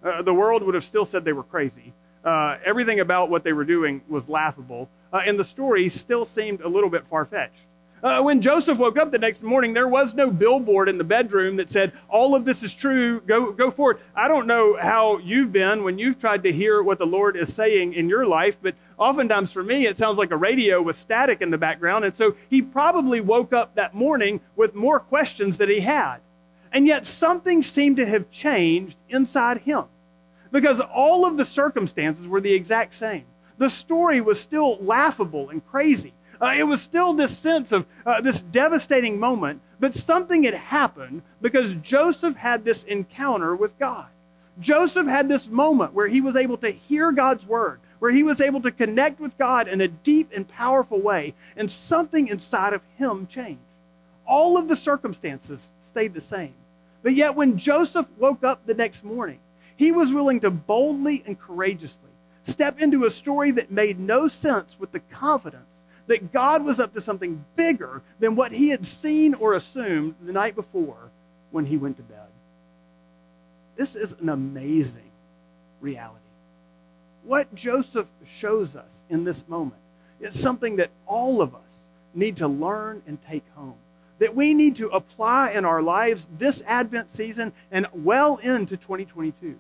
Uh, 0.02 0.22
the 0.22 0.32
world 0.32 0.62
would 0.62 0.74
have 0.74 0.84
still 0.84 1.04
said 1.04 1.24
they 1.24 1.32
were 1.32 1.42
crazy. 1.42 1.92
Uh, 2.24 2.56
everything 2.64 3.00
about 3.00 3.30
what 3.30 3.42
they 3.44 3.52
were 3.52 3.64
doing 3.64 4.00
was 4.08 4.28
laughable. 4.28 4.88
Uh, 5.12 5.20
and 5.26 5.38
the 5.38 5.44
story 5.44 5.88
still 5.88 6.24
seemed 6.24 6.60
a 6.60 6.68
little 6.68 6.88
bit 6.88 7.06
far 7.06 7.24
fetched. 7.24 7.66
Uh, 8.02 8.20
when 8.20 8.40
Joseph 8.40 8.78
woke 8.78 8.96
up 8.96 9.12
the 9.12 9.18
next 9.18 9.44
morning, 9.44 9.74
there 9.74 9.86
was 9.86 10.12
no 10.12 10.28
billboard 10.28 10.88
in 10.88 10.98
the 10.98 11.04
bedroom 11.04 11.56
that 11.56 11.70
said, 11.70 11.92
All 12.08 12.34
of 12.34 12.44
this 12.44 12.64
is 12.64 12.74
true, 12.74 13.20
go, 13.20 13.52
go 13.52 13.70
forward. 13.70 14.00
I 14.16 14.26
don't 14.26 14.48
know 14.48 14.76
how 14.80 15.18
you've 15.18 15.52
been 15.52 15.84
when 15.84 15.98
you've 15.98 16.18
tried 16.18 16.42
to 16.42 16.52
hear 16.52 16.82
what 16.82 16.98
the 16.98 17.06
Lord 17.06 17.36
is 17.36 17.54
saying 17.54 17.94
in 17.94 18.08
your 18.08 18.26
life, 18.26 18.58
but 18.60 18.74
oftentimes 18.98 19.52
for 19.52 19.62
me, 19.62 19.86
it 19.86 19.98
sounds 19.98 20.18
like 20.18 20.32
a 20.32 20.36
radio 20.36 20.82
with 20.82 20.98
static 20.98 21.42
in 21.42 21.50
the 21.50 21.58
background. 21.58 22.04
And 22.04 22.12
so 22.12 22.34
he 22.50 22.60
probably 22.60 23.20
woke 23.20 23.52
up 23.52 23.76
that 23.76 23.94
morning 23.94 24.40
with 24.56 24.74
more 24.74 24.98
questions 24.98 25.58
that 25.58 25.68
he 25.68 25.78
had. 25.78 26.18
And 26.72 26.86
yet 26.86 27.06
something 27.06 27.62
seemed 27.62 27.96
to 27.98 28.06
have 28.06 28.30
changed 28.30 28.96
inside 29.08 29.58
him 29.58 29.84
because 30.50 30.80
all 30.80 31.26
of 31.26 31.36
the 31.36 31.44
circumstances 31.44 32.26
were 32.26 32.40
the 32.40 32.54
exact 32.54 32.94
same. 32.94 33.24
The 33.58 33.70
story 33.70 34.20
was 34.20 34.40
still 34.40 34.78
laughable 34.78 35.50
and 35.50 35.64
crazy. 35.66 36.14
Uh, 36.40 36.54
it 36.56 36.64
was 36.64 36.82
still 36.82 37.12
this 37.12 37.36
sense 37.36 37.70
of 37.70 37.86
uh, 38.04 38.20
this 38.20 38.40
devastating 38.40 39.20
moment, 39.20 39.60
but 39.78 39.94
something 39.94 40.42
had 40.42 40.54
happened 40.54 41.22
because 41.40 41.74
Joseph 41.76 42.36
had 42.36 42.64
this 42.64 42.84
encounter 42.84 43.54
with 43.54 43.78
God. 43.78 44.06
Joseph 44.58 45.06
had 45.06 45.28
this 45.28 45.48
moment 45.48 45.94
where 45.94 46.08
he 46.08 46.20
was 46.20 46.36
able 46.36 46.56
to 46.58 46.70
hear 46.70 47.12
God's 47.12 47.46
word, 47.46 47.80
where 48.00 48.10
he 48.10 48.22
was 48.22 48.40
able 48.40 48.60
to 48.62 48.72
connect 48.72 49.20
with 49.20 49.38
God 49.38 49.68
in 49.68 49.80
a 49.80 49.88
deep 49.88 50.30
and 50.34 50.48
powerful 50.48 51.00
way, 51.00 51.34
and 51.56 51.70
something 51.70 52.28
inside 52.28 52.72
of 52.72 52.82
him 52.96 53.26
changed. 53.26 53.60
All 54.26 54.56
of 54.56 54.68
the 54.68 54.76
circumstances 54.76 55.70
stayed 55.82 56.14
the 56.14 56.20
same. 56.20 56.54
But 57.02 57.14
yet, 57.14 57.34
when 57.34 57.58
Joseph 57.58 58.06
woke 58.18 58.44
up 58.44 58.66
the 58.66 58.74
next 58.74 59.04
morning, 59.04 59.40
he 59.76 59.90
was 59.90 60.12
willing 60.12 60.40
to 60.40 60.50
boldly 60.50 61.22
and 61.26 61.38
courageously 61.38 62.10
step 62.42 62.80
into 62.80 63.04
a 63.04 63.10
story 63.10 63.50
that 63.52 63.70
made 63.70 63.98
no 63.98 64.28
sense 64.28 64.76
with 64.78 64.92
the 64.92 65.00
confidence 65.00 65.64
that 66.06 66.32
God 66.32 66.64
was 66.64 66.80
up 66.80 66.92
to 66.94 67.00
something 67.00 67.44
bigger 67.56 68.02
than 68.18 68.34
what 68.34 68.52
he 68.52 68.70
had 68.70 68.86
seen 68.86 69.34
or 69.34 69.54
assumed 69.54 70.14
the 70.22 70.32
night 70.32 70.54
before 70.54 71.10
when 71.50 71.66
he 71.66 71.76
went 71.76 71.96
to 71.96 72.02
bed. 72.02 72.18
This 73.76 73.94
is 73.96 74.12
an 74.20 74.28
amazing 74.28 75.10
reality. 75.80 76.18
What 77.24 77.54
Joseph 77.54 78.08
shows 78.24 78.74
us 78.76 79.04
in 79.08 79.24
this 79.24 79.46
moment 79.48 79.80
is 80.20 80.38
something 80.38 80.76
that 80.76 80.90
all 81.06 81.40
of 81.40 81.54
us 81.54 81.82
need 82.14 82.36
to 82.38 82.48
learn 82.48 83.02
and 83.06 83.18
take 83.24 83.44
home 83.54 83.76
that 84.22 84.36
we 84.36 84.54
need 84.54 84.76
to 84.76 84.88
apply 84.90 85.50
in 85.50 85.64
our 85.64 85.82
lives 85.82 86.28
this 86.38 86.62
Advent 86.68 87.10
season 87.10 87.52
and 87.72 87.88
well 87.92 88.36
into 88.36 88.76
2022. 88.76 89.58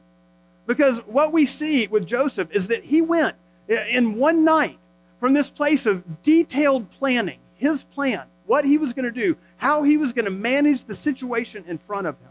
Because 0.68 0.98
what 0.98 1.32
we 1.32 1.46
see 1.46 1.88
with 1.88 2.06
Joseph 2.06 2.48
is 2.52 2.68
that 2.68 2.84
he 2.84 3.02
went 3.02 3.34
eh, 3.68 3.86
in 3.88 4.14
one 4.14 4.44
night 4.44 4.78
from 5.18 5.32
this 5.32 5.50
place 5.50 5.84
of 5.84 6.22
detailed 6.22 6.88
planning, 6.92 7.40
his 7.56 7.82
plan, 7.82 8.22
what 8.46 8.64
he 8.64 8.78
was 8.78 8.92
going 8.92 9.04
to 9.04 9.10
do, 9.10 9.36
how 9.56 9.82
he 9.82 9.96
was 9.96 10.12
going 10.12 10.26
to 10.26 10.30
manage 10.30 10.84
the 10.84 10.94
situation 10.94 11.64
in 11.66 11.78
front 11.78 12.06
of 12.06 12.14
him, 12.20 12.30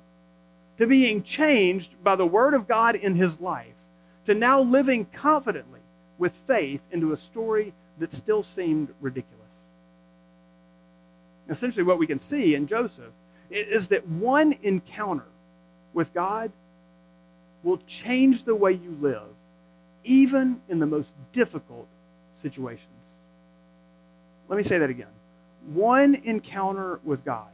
to 0.77 0.87
being 0.87 1.23
changed 1.23 2.01
by 2.01 2.15
the 2.15 2.25
word 2.25 2.53
of 2.53 2.65
God 2.65 2.95
in 2.95 3.13
his 3.13 3.41
life, 3.41 3.75
to 4.23 4.33
now 4.33 4.61
living 4.61 5.03
confidently 5.11 5.81
with 6.17 6.31
faith 6.31 6.81
into 6.93 7.11
a 7.11 7.17
story 7.17 7.73
that 7.99 8.13
still 8.13 8.41
seemed 8.41 8.87
ridiculous 9.01 9.40
essentially 11.49 11.83
what 11.83 11.97
we 11.97 12.07
can 12.07 12.19
see 12.19 12.55
in 12.55 12.67
Joseph 12.67 13.11
is 13.49 13.87
that 13.89 14.07
one 14.07 14.55
encounter 14.63 15.25
with 15.93 16.13
God 16.13 16.51
will 17.63 17.79
change 17.85 18.45
the 18.45 18.55
way 18.55 18.71
you 18.71 18.97
live, 18.99 19.27
even 20.03 20.61
in 20.69 20.79
the 20.79 20.85
most 20.85 21.13
difficult 21.33 21.87
situations. 22.37 22.87
Let 24.47 24.57
me 24.57 24.63
say 24.63 24.77
that 24.79 24.89
again. 24.89 25.07
One 25.73 26.15
encounter 26.15 26.99
with 27.03 27.23
God 27.23 27.47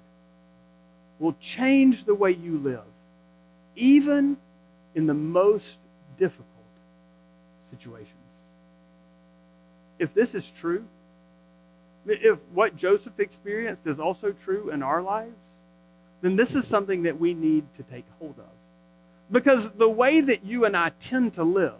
will 1.19 1.36
change 1.39 2.06
the 2.06 2.15
way 2.15 2.32
you 2.32 2.58
live, 2.58 2.86
even 3.76 4.38
in 4.95 5.08
the 5.08 5.13
most 5.13 5.78
difficult 6.17 6.47
situations. 7.69 8.13
If 10.00 10.13
this 10.13 10.36
is 10.36 10.50
true, 10.50 10.86
if 12.08 12.39
what 12.54 12.76
Joseph 12.76 13.20
experienced 13.20 13.88
is 13.88 14.00
also 14.00 14.32
true 14.32 14.70
in 14.70 14.82
our 14.84 15.02
lives, 15.02 15.36
then 16.22 16.36
this 16.36 16.56
is 16.56 16.65
something 16.65 17.04
that 17.04 17.20
we 17.20 17.34
need 17.34 17.65
to 17.76 17.84
take 17.84 18.06
hold 18.20 18.36
of. 18.39 18.46
Because 19.32 19.72
the 19.72 19.89
way 19.89 20.22
that 20.22 20.46
you 20.46 20.65
and 20.65 20.76
I 20.76 20.91
tend 21.00 21.34
to 21.34 21.43
live, 21.43 21.76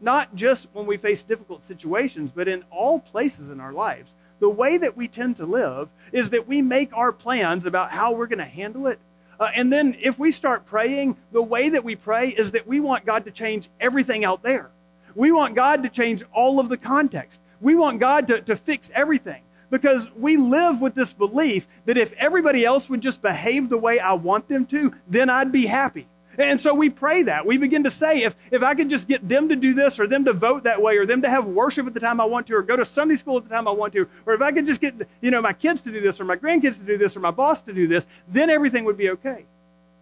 not 0.00 0.34
just 0.34 0.68
when 0.72 0.86
we 0.86 0.96
face 0.96 1.22
difficult 1.22 1.62
situations, 1.62 2.30
but 2.34 2.48
in 2.48 2.64
all 2.70 2.98
places 3.00 3.50
in 3.50 3.60
our 3.60 3.72
lives, 3.72 4.14
the 4.40 4.48
way 4.48 4.76
that 4.76 4.96
we 4.96 5.08
tend 5.08 5.36
to 5.36 5.46
live 5.46 5.88
is 6.10 6.30
that 6.30 6.48
we 6.48 6.62
make 6.62 6.92
our 6.92 7.12
plans 7.12 7.66
about 7.66 7.92
how 7.92 8.12
we're 8.12 8.26
going 8.26 8.38
to 8.38 8.44
handle 8.44 8.86
it. 8.86 8.98
Uh, 9.38 9.50
and 9.54 9.72
then 9.72 9.96
if 10.00 10.18
we 10.18 10.30
start 10.30 10.66
praying, 10.66 11.16
the 11.32 11.42
way 11.42 11.68
that 11.68 11.84
we 11.84 11.96
pray 11.96 12.28
is 12.28 12.52
that 12.52 12.66
we 12.66 12.80
want 12.80 13.04
God 13.04 13.24
to 13.24 13.30
change 13.30 13.68
everything 13.80 14.24
out 14.24 14.42
there. 14.42 14.70
We 15.14 15.30
want 15.30 15.54
God 15.54 15.82
to 15.82 15.88
change 15.88 16.22
all 16.32 16.58
of 16.58 16.68
the 16.68 16.76
context. 16.76 17.40
We 17.60 17.74
want 17.74 18.00
God 18.00 18.26
to, 18.28 18.40
to 18.42 18.56
fix 18.56 18.90
everything 18.94 19.42
because 19.72 20.06
we 20.14 20.36
live 20.36 20.82
with 20.82 20.94
this 20.94 21.14
belief 21.14 21.66
that 21.86 21.96
if 21.96 22.12
everybody 22.12 22.62
else 22.62 22.90
would 22.90 23.00
just 23.00 23.22
behave 23.22 23.70
the 23.70 23.78
way 23.78 23.98
I 23.98 24.12
want 24.12 24.46
them 24.46 24.66
to, 24.66 24.94
then 25.08 25.30
I'd 25.30 25.50
be 25.50 25.64
happy. 25.64 26.06
And 26.36 26.60
so 26.60 26.74
we 26.74 26.90
pray 26.90 27.22
that. 27.22 27.46
We 27.46 27.56
begin 27.56 27.84
to 27.84 27.90
say, 27.90 28.22
if, 28.22 28.36
if 28.50 28.62
I 28.62 28.74
could 28.74 28.90
just 28.90 29.08
get 29.08 29.26
them 29.26 29.48
to 29.48 29.56
do 29.56 29.72
this, 29.72 29.98
or 29.98 30.06
them 30.06 30.26
to 30.26 30.34
vote 30.34 30.64
that 30.64 30.82
way, 30.82 30.98
or 30.98 31.06
them 31.06 31.22
to 31.22 31.30
have 31.30 31.46
worship 31.46 31.86
at 31.86 31.94
the 31.94 32.00
time 32.00 32.20
I 32.20 32.26
want 32.26 32.46
to, 32.48 32.54
or 32.54 32.62
go 32.62 32.76
to 32.76 32.84
Sunday 32.84 33.16
school 33.16 33.38
at 33.38 33.44
the 33.44 33.48
time 33.48 33.66
I 33.66 33.70
want 33.70 33.94
to, 33.94 34.06
or 34.26 34.34
if 34.34 34.42
I 34.42 34.52
could 34.52 34.66
just 34.66 34.80
get 34.80 35.08
you 35.22 35.30
know, 35.30 35.40
my 35.40 35.54
kids 35.54 35.80
to 35.82 35.90
do 35.90 36.02
this, 36.02 36.20
or 36.20 36.24
my 36.24 36.36
grandkids 36.36 36.78
to 36.78 36.84
do 36.84 36.98
this, 36.98 37.16
or 37.16 37.20
my 37.20 37.30
boss 37.30 37.62
to 37.62 37.72
do 37.72 37.86
this, 37.86 38.06
then 38.28 38.50
everything 38.50 38.84
would 38.84 38.98
be 38.98 39.08
okay. 39.08 39.46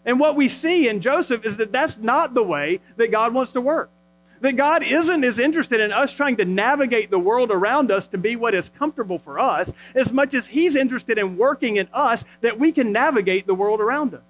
And 0.05 0.19
what 0.19 0.35
we 0.35 0.49
see 0.49 0.89
in 0.89 1.01
Joseph 1.01 1.45
is 1.45 1.59
that 1.59 1.71
that's 1.71 1.97
not 1.97 2.35
the 2.35 2.43
way 2.43 2.81
that 2.97 3.13
God 3.13 3.35
wants 3.35 3.53
to 3.53 3.61
work. 3.61 3.91
That 4.41 4.57
God 4.57 4.83
isn't 4.83 5.25
as 5.25 5.39
interested 5.39 5.81
in 5.81 5.93
us 5.93 6.13
trying 6.13 6.37
to 6.39 6.45
navigate 6.45 7.11
the 7.11 7.19
world 7.19 7.51
around 7.51 7.91
us 7.91 8.09
to 8.09 8.19
be 8.19 8.37
what 8.37 8.55
is 8.55 8.71
comfortable 8.71 9.19
for 9.19 9.39
us 9.39 9.73
as 9.95 10.13
much 10.13 10.33
as 10.35 10.47
He's 10.47 10.77
interested 10.77 11.19
in 11.19 11.37
working 11.37 11.77
in 11.77 11.89
us 11.93 12.25
that 12.41 12.59
we 12.59 12.73
can 12.73 12.93
navigate 12.93 13.47
the 13.47 13.55
world 13.55 13.81
around 13.81 14.15
us. 14.15 14.25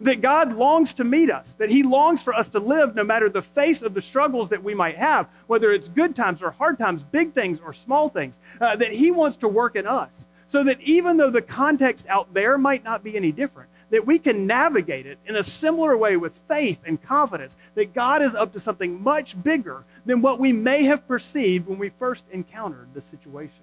That 0.00 0.20
God 0.20 0.52
longs 0.52 0.94
to 0.94 1.04
meet 1.04 1.30
us, 1.30 1.54
that 1.54 1.70
He 1.70 1.82
longs 1.82 2.22
for 2.22 2.34
us 2.34 2.48
to 2.50 2.60
live 2.60 2.94
no 2.94 3.02
matter 3.02 3.28
the 3.28 3.42
face 3.42 3.82
of 3.82 3.94
the 3.94 4.02
struggles 4.02 4.50
that 4.50 4.62
we 4.62 4.74
might 4.74 4.96
have, 4.98 5.28
whether 5.46 5.72
it's 5.72 5.88
good 5.88 6.14
times 6.14 6.42
or 6.42 6.50
hard 6.50 6.78
times, 6.78 7.02
big 7.02 7.32
things 7.32 7.58
or 7.64 7.72
small 7.72 8.08
things, 8.08 8.38
uh, 8.60 8.76
that 8.76 8.92
He 8.92 9.10
wants 9.10 9.38
to 9.38 9.48
work 9.48 9.74
in 9.74 9.86
us 9.86 10.28
so 10.48 10.62
that 10.64 10.80
even 10.80 11.16
though 11.16 11.30
the 11.30 11.42
context 11.42 12.06
out 12.08 12.32
there 12.32 12.56
might 12.56 12.84
not 12.84 13.02
be 13.02 13.16
any 13.16 13.32
different, 13.32 13.68
that 13.90 14.06
we 14.06 14.18
can 14.18 14.46
navigate 14.46 15.06
it 15.06 15.18
in 15.26 15.36
a 15.36 15.44
similar 15.44 15.96
way 15.96 16.16
with 16.16 16.36
faith 16.48 16.80
and 16.84 17.00
confidence 17.00 17.56
that 17.74 17.94
God 17.94 18.20
is 18.22 18.34
up 18.34 18.52
to 18.52 18.60
something 18.60 19.02
much 19.02 19.40
bigger 19.42 19.84
than 20.04 20.22
what 20.22 20.40
we 20.40 20.52
may 20.52 20.84
have 20.84 21.06
perceived 21.06 21.66
when 21.66 21.78
we 21.78 21.90
first 21.90 22.24
encountered 22.32 22.88
the 22.94 23.00
situation. 23.00 23.62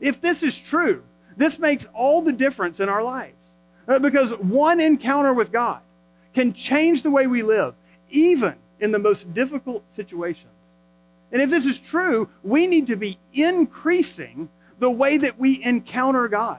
If 0.00 0.20
this 0.20 0.42
is 0.42 0.58
true, 0.58 1.02
this 1.36 1.58
makes 1.58 1.86
all 1.94 2.22
the 2.22 2.32
difference 2.32 2.80
in 2.80 2.88
our 2.88 3.02
lives. 3.02 3.34
Uh, 3.88 3.98
because 3.98 4.30
one 4.38 4.80
encounter 4.80 5.32
with 5.32 5.50
God 5.50 5.80
can 6.32 6.52
change 6.52 7.02
the 7.02 7.10
way 7.10 7.26
we 7.26 7.42
live, 7.42 7.74
even 8.10 8.54
in 8.78 8.92
the 8.92 8.98
most 8.98 9.32
difficult 9.34 9.82
situations. 9.92 10.52
And 11.32 11.40
if 11.40 11.50
this 11.50 11.66
is 11.66 11.78
true, 11.78 12.28
we 12.42 12.66
need 12.66 12.86
to 12.88 12.96
be 12.96 13.18
increasing 13.32 14.48
the 14.78 14.90
way 14.90 15.18
that 15.18 15.38
we 15.38 15.62
encounter 15.62 16.28
God. 16.28 16.58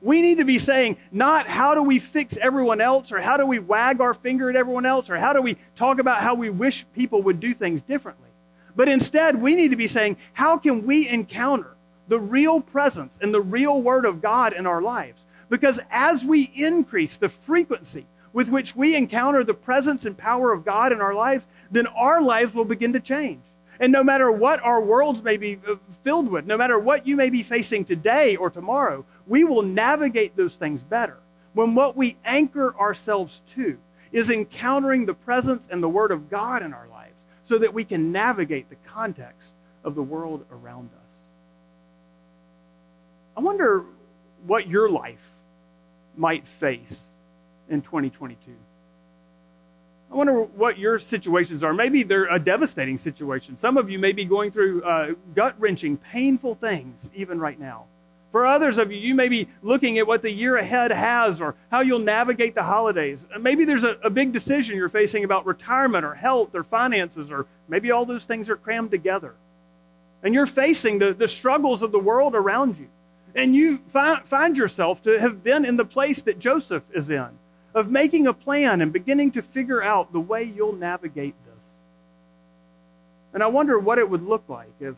We 0.00 0.22
need 0.22 0.38
to 0.38 0.44
be 0.44 0.58
saying, 0.58 0.96
not 1.10 1.48
how 1.48 1.74
do 1.74 1.82
we 1.82 1.98
fix 1.98 2.36
everyone 2.36 2.80
else, 2.80 3.10
or 3.10 3.20
how 3.20 3.36
do 3.36 3.44
we 3.44 3.58
wag 3.58 4.00
our 4.00 4.14
finger 4.14 4.48
at 4.48 4.56
everyone 4.56 4.86
else, 4.86 5.10
or 5.10 5.16
how 5.16 5.32
do 5.32 5.42
we 5.42 5.56
talk 5.74 5.98
about 5.98 6.22
how 6.22 6.34
we 6.34 6.50
wish 6.50 6.86
people 6.94 7.22
would 7.22 7.40
do 7.40 7.52
things 7.52 7.82
differently. 7.82 8.28
But 8.76 8.88
instead, 8.88 9.42
we 9.42 9.56
need 9.56 9.70
to 9.70 9.76
be 9.76 9.88
saying, 9.88 10.18
how 10.34 10.56
can 10.56 10.86
we 10.86 11.08
encounter 11.08 11.76
the 12.06 12.20
real 12.20 12.60
presence 12.60 13.18
and 13.20 13.34
the 13.34 13.40
real 13.40 13.82
Word 13.82 14.04
of 14.04 14.22
God 14.22 14.52
in 14.52 14.66
our 14.66 14.80
lives? 14.80 15.24
Because 15.48 15.80
as 15.90 16.24
we 16.24 16.52
increase 16.54 17.16
the 17.16 17.28
frequency 17.28 18.06
with 18.32 18.50
which 18.50 18.76
we 18.76 18.94
encounter 18.94 19.42
the 19.42 19.54
presence 19.54 20.06
and 20.06 20.16
power 20.16 20.52
of 20.52 20.64
God 20.64 20.92
in 20.92 21.00
our 21.00 21.14
lives, 21.14 21.48
then 21.72 21.88
our 21.88 22.22
lives 22.22 22.54
will 22.54 22.64
begin 22.64 22.92
to 22.92 23.00
change. 23.00 23.42
And 23.80 23.92
no 23.92 24.02
matter 24.02 24.30
what 24.30 24.60
our 24.62 24.80
worlds 24.80 25.22
may 25.22 25.36
be 25.36 25.60
uh, 25.68 25.76
filled 26.02 26.28
with, 26.28 26.46
no 26.46 26.56
matter 26.56 26.78
what 26.78 27.06
you 27.06 27.14
may 27.16 27.30
be 27.30 27.42
facing 27.42 27.84
today 27.84 28.36
or 28.36 28.50
tomorrow, 28.50 29.04
we 29.26 29.44
will 29.44 29.62
navigate 29.62 30.36
those 30.36 30.56
things 30.56 30.82
better 30.82 31.18
when 31.54 31.74
what 31.74 31.96
we 31.96 32.16
anchor 32.24 32.74
ourselves 32.78 33.42
to 33.54 33.78
is 34.12 34.30
encountering 34.30 35.06
the 35.06 35.14
presence 35.14 35.68
and 35.70 35.82
the 35.82 35.88
Word 35.88 36.10
of 36.10 36.30
God 36.30 36.62
in 36.62 36.72
our 36.72 36.88
lives 36.88 37.14
so 37.44 37.58
that 37.58 37.72
we 37.72 37.84
can 37.84 38.12
navigate 38.12 38.68
the 38.68 38.76
context 38.86 39.54
of 39.84 39.94
the 39.94 40.02
world 40.02 40.44
around 40.50 40.90
us. 40.92 41.20
I 43.36 43.40
wonder 43.40 43.84
what 44.46 44.66
your 44.66 44.88
life 44.90 45.24
might 46.16 46.46
face 46.46 47.02
in 47.68 47.82
2022. 47.82 48.52
I 50.10 50.14
wonder 50.14 50.42
what 50.42 50.78
your 50.78 50.98
situations 50.98 51.62
are. 51.62 51.74
Maybe 51.74 52.02
they're 52.02 52.32
a 52.34 52.38
devastating 52.38 52.96
situation. 52.96 53.58
Some 53.58 53.76
of 53.76 53.90
you 53.90 53.98
may 53.98 54.12
be 54.12 54.24
going 54.24 54.50
through 54.50 54.82
uh, 54.82 55.14
gut 55.34 55.54
wrenching, 55.58 55.98
painful 55.98 56.54
things 56.54 57.10
even 57.14 57.38
right 57.38 57.58
now. 57.58 57.84
For 58.32 58.46
others 58.46 58.78
of 58.78 58.90
you, 58.92 58.98
you 58.98 59.14
may 59.14 59.28
be 59.28 59.48
looking 59.62 59.98
at 59.98 60.06
what 60.06 60.22
the 60.22 60.30
year 60.30 60.56
ahead 60.56 60.90
has 60.90 61.40
or 61.40 61.54
how 61.70 61.80
you'll 61.80 61.98
navigate 61.98 62.54
the 62.54 62.62
holidays. 62.62 63.26
Maybe 63.38 63.64
there's 63.64 63.84
a, 63.84 63.98
a 64.02 64.10
big 64.10 64.32
decision 64.32 64.76
you're 64.76 64.88
facing 64.88 65.24
about 65.24 65.46
retirement 65.46 66.04
or 66.04 66.14
health 66.14 66.54
or 66.54 66.62
finances, 66.62 67.30
or 67.30 67.46
maybe 67.68 67.90
all 67.90 68.04
those 68.04 68.24
things 68.24 68.50
are 68.50 68.56
crammed 68.56 68.90
together. 68.90 69.34
And 70.22 70.34
you're 70.34 70.46
facing 70.46 70.98
the, 70.98 71.14
the 71.14 71.28
struggles 71.28 71.82
of 71.82 71.92
the 71.92 71.98
world 71.98 72.34
around 72.34 72.78
you. 72.78 72.88
And 73.34 73.54
you 73.54 73.78
find, 73.88 74.26
find 74.26 74.56
yourself 74.56 75.02
to 75.02 75.20
have 75.20 75.42
been 75.42 75.64
in 75.64 75.76
the 75.76 75.84
place 75.84 76.22
that 76.22 76.38
Joseph 76.38 76.82
is 76.92 77.10
in 77.10 77.28
of 77.74 77.90
making 77.90 78.26
a 78.26 78.32
plan 78.32 78.80
and 78.80 78.92
beginning 78.92 79.30
to 79.32 79.42
figure 79.42 79.82
out 79.82 80.12
the 80.12 80.20
way 80.20 80.42
you'll 80.42 80.72
navigate 80.72 81.34
this. 81.44 81.64
And 83.32 83.42
I 83.42 83.46
wonder 83.46 83.78
what 83.78 83.98
it 83.98 84.08
would 84.08 84.22
look 84.22 84.44
like 84.48 84.72
if, 84.80 84.94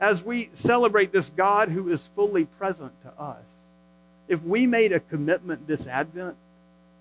as 0.00 0.22
we 0.22 0.50
celebrate 0.52 1.12
this 1.12 1.30
God 1.30 1.70
who 1.70 1.90
is 1.90 2.08
fully 2.14 2.44
present 2.44 2.92
to 3.02 3.22
us, 3.22 3.44
if 4.28 4.42
we 4.42 4.66
made 4.66 4.92
a 4.92 5.00
commitment 5.00 5.66
this 5.66 5.86
Advent 5.86 6.36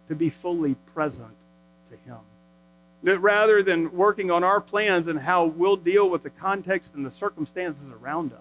to 0.08 0.16
be 0.16 0.30
fully 0.30 0.76
present 0.94 1.36
to 1.92 1.98
Him. 2.10 2.20
That 3.04 3.20
rather 3.20 3.62
than 3.62 3.92
working 3.92 4.32
on 4.32 4.44
our 4.44 4.62
plans 4.62 5.08
and 5.08 5.20
how 5.20 5.46
we'll 5.46 5.76
deal 5.76 6.10
with 6.10 6.24
the 6.24 6.30
context 6.30 6.96
and 6.96 7.06
the 7.06 7.12
circumstances 7.12 7.90
around 7.90 8.34
us, 8.34 8.40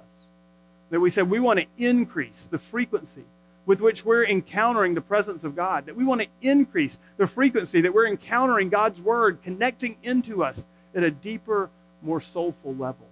that 0.91 1.01
we 1.01 1.11
said 1.11 1.29
we 1.29 1.41
want 1.41 1.61
to 1.61 1.67
increase 1.77 2.47
the 2.51 2.59
frequency 2.59 3.25
with 3.66 3.81
which 3.81 4.05
we're 4.05 4.24
encountering 4.24 4.94
the 4.94 5.00
presence 5.00 5.42
of 5.44 5.57
God, 5.57 5.87
that 5.87 5.96
we 5.96 6.05
want 6.05 6.22
to 6.22 6.29
increase 6.40 6.98
the 7.16 7.26
frequency 7.26 7.81
that 7.81 7.92
we're 7.92 8.07
encountering 8.07 8.68
God's 8.68 9.00
Word 9.00 9.42
connecting 9.42 9.96
into 10.02 10.42
us 10.42 10.66
at 10.94 11.02
a 11.02 11.11
deeper, 11.11 11.68
more 12.00 12.20
soulful 12.20 12.74
level. 12.74 13.09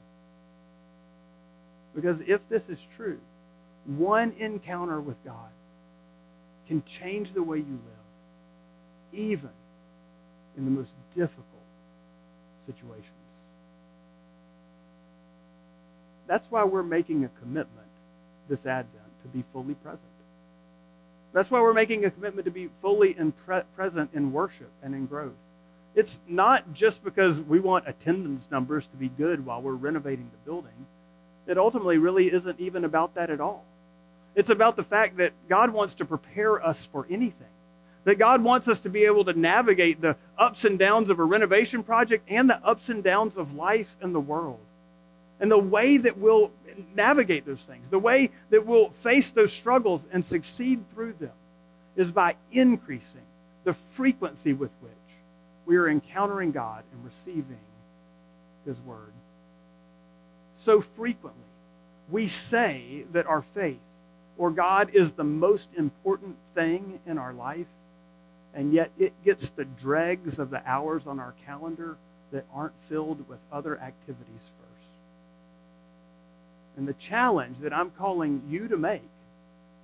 Because 1.95 2.21
if 2.23 2.49
this 2.49 2.69
is 2.69 2.79
true, 2.97 3.21
one 3.85 4.33
encounter 4.39 5.01
with 5.01 5.23
God 5.25 5.51
can 6.69 6.83
change 6.85 7.33
the 7.33 7.43
way 7.43 7.59
you 7.59 7.65
live, 7.65 9.13
even 9.13 9.51
in 10.57 10.65
the 10.65 10.71
most 10.71 10.93
difficult 11.15 11.45
situations. 12.67 13.11
That's 16.27 16.51
why 16.51 16.65
we're 16.65 16.83
making 16.83 17.25
a 17.25 17.29
commitment 17.41 17.87
this 18.49 18.67
Advent 18.67 19.05
to 19.23 19.29
be 19.29 19.45
fully 19.53 19.75
present. 19.75 20.14
That's 21.35 21.51
why 21.51 21.61
we're 21.61 21.75
making 21.75 22.05
a 22.05 22.11
commitment 22.11 22.45
to 22.47 22.53
be 22.53 22.71
fully 22.81 23.15
pre- 23.45 23.63
present 23.75 24.11
in 24.15 24.33
worship 24.33 24.71
and 24.83 24.95
in 24.95 25.07
growth. 25.07 25.35
It's 25.95 26.21
not 26.29 26.73
just 26.73 27.05
because 27.05 27.41
we 27.41 27.59
want 27.61 27.89
attendance 27.89 28.51
numbers 28.51 28.87
to 28.87 28.97
be 28.97 29.09
good 29.09 29.45
while 29.45 29.61
we're 29.61 29.73
renovating 29.73 30.31
the 30.31 30.51
building. 30.51 30.87
It 31.47 31.59
ultimately 31.59 31.99
really 31.99 32.33
isn't 32.33 32.61
even 32.61 32.85
about 32.85 33.17
that 33.17 33.31
at 33.31 33.41
all. 33.41 33.65
It's 34.37 34.51
about 34.51 34.77
the 34.77 34.85
fact 34.85 35.17
that 35.19 35.33
God 35.49 35.71
wants 35.71 35.95
to 35.97 36.05
prepare 36.05 36.65
us 36.65 36.85
for 36.85 37.07
anything. 37.11 37.49
That 38.05 38.17
God 38.17 38.43
wants 38.43 38.69
us 38.69 38.81
to 38.81 38.89
be 38.89 39.05
able 39.05 39.25
to 39.25 39.39
navigate 39.39 40.01
the 40.01 40.17
ups 40.39 40.65
and 40.65 40.79
downs 40.79 41.11
of 41.11 41.19
a 41.19 41.25
renovation 41.25 41.83
project 41.83 42.25
and 42.29 42.49
the 42.49 42.65
ups 42.65 42.89
and 42.89 43.03
downs 43.03 43.37
of 43.37 43.55
life 43.55 43.97
in 44.01 44.13
the 44.13 44.21
world. 44.21 44.61
And 45.41 45.51
the 45.51 45.59
way 45.59 45.97
that 45.97 46.17
we'll 46.17 46.53
navigate 46.95 47.45
those 47.45 47.63
things, 47.63 47.89
the 47.89 47.99
way 47.99 48.31
that 48.51 48.65
we'll 48.65 48.91
face 48.91 49.31
those 49.31 49.53
struggles 49.53 50.07
and 50.13 50.25
succeed 50.25 50.89
through 50.91 51.15
them, 51.21 51.33
is 51.97 52.13
by 52.13 52.37
increasing 52.53 53.23
the 53.65 53.73
frequency 53.73 54.53
with 54.53 54.73
which 54.81 54.93
we 55.67 55.77
are 55.77 55.89
encountering 55.89 56.53
God 56.53 56.85
and 56.93 57.05
receiving 57.05 57.59
His 58.67 58.79
Word. 58.81 59.13
So 60.57 60.81
frequently, 60.81 61.41
we 62.11 62.27
say 62.27 63.05
that 63.13 63.27
our 63.27 63.43
faith 63.43 63.79
or 64.37 64.51
God 64.51 64.91
is 64.93 65.13
the 65.13 65.25
most 65.25 65.69
important 65.77 66.37
thing 66.55 67.01
in 67.07 67.19
our 67.19 67.33
life, 67.33 67.67
and 68.53 68.73
yet 68.73 68.91
it 68.99 69.13
gets 69.25 69.51
the 69.51 69.65
dregs 69.65 70.39
of 70.39 70.51
the 70.51 70.63
hours 70.69 71.07
on 71.07 71.21
our 71.21 71.35
calendar 71.47 71.97
that 72.33 72.45
aren't 72.53 72.75
filled 72.89 73.29
with 73.29 73.39
other 73.53 73.79
activities 73.79 74.51
first. 74.59 74.64
And 76.77 76.89
the 76.89 76.95
challenge 76.95 77.59
that 77.59 77.73
I'm 77.73 77.91
calling 77.91 78.43
you 78.49 78.69
to 78.69 78.77
make 78.77 79.03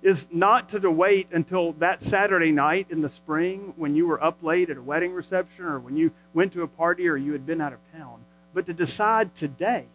is 0.01 0.27
not 0.31 0.69
to 0.69 0.91
wait 0.91 1.27
until 1.31 1.73
that 1.73 2.01
Saturday 2.01 2.51
night 2.51 2.87
in 2.89 3.01
the 3.01 3.09
spring 3.09 3.73
when 3.75 3.95
you 3.95 4.07
were 4.07 4.21
up 4.23 4.41
late 4.41 4.69
at 4.69 4.77
a 4.77 4.81
wedding 4.81 5.13
reception 5.13 5.65
or 5.65 5.79
when 5.79 5.95
you 5.95 6.11
went 6.33 6.53
to 6.53 6.63
a 6.63 6.67
party 6.67 7.07
or 7.07 7.15
you 7.15 7.31
had 7.33 7.45
been 7.45 7.61
out 7.61 7.73
of 7.73 7.79
town, 7.91 8.19
but 8.53 8.65
to 8.65 8.73
decide 8.73 9.35
today 9.35 9.85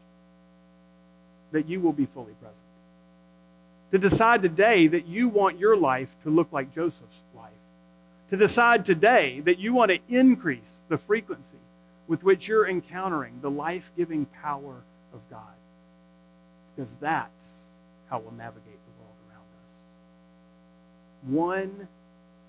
that 1.51 1.69
you 1.69 1.81
will 1.81 1.93
be 1.93 2.07
fully 2.07 2.35
present. 2.35 2.61
To 3.91 3.99
decide 3.99 4.43
today 4.43 4.87
that 4.87 5.07
you 5.07 5.29
want 5.29 5.59
your 5.59 5.77
life 5.77 6.15
to 6.23 6.31
look 6.31 6.53
like 6.53 6.73
Joseph's 6.73 7.23
life. 7.35 7.51
To 8.31 8.37
decide 8.37 8.85
today 8.85 9.41
that 9.41 9.59
you 9.59 9.73
want 9.75 9.91
to 9.91 10.01
increase 10.09 10.73
the 10.89 10.99
frequency 10.99 11.59
with 12.07 12.23
which 12.23 12.47
you're 12.47 12.69
encountering 12.69 13.41
the 13.43 13.51
life 13.51 13.91
giving 13.97 14.27
power 14.27 14.83
of 15.13 15.21
God 15.31 15.56
because 16.77 16.93
that's 17.01 17.47
how 18.09 18.19
we'll 18.19 18.33
navigate 18.33 18.65
the 18.65 19.03
world 19.03 19.17
around 19.29 19.47
us. 19.57 19.71
One 21.23 21.89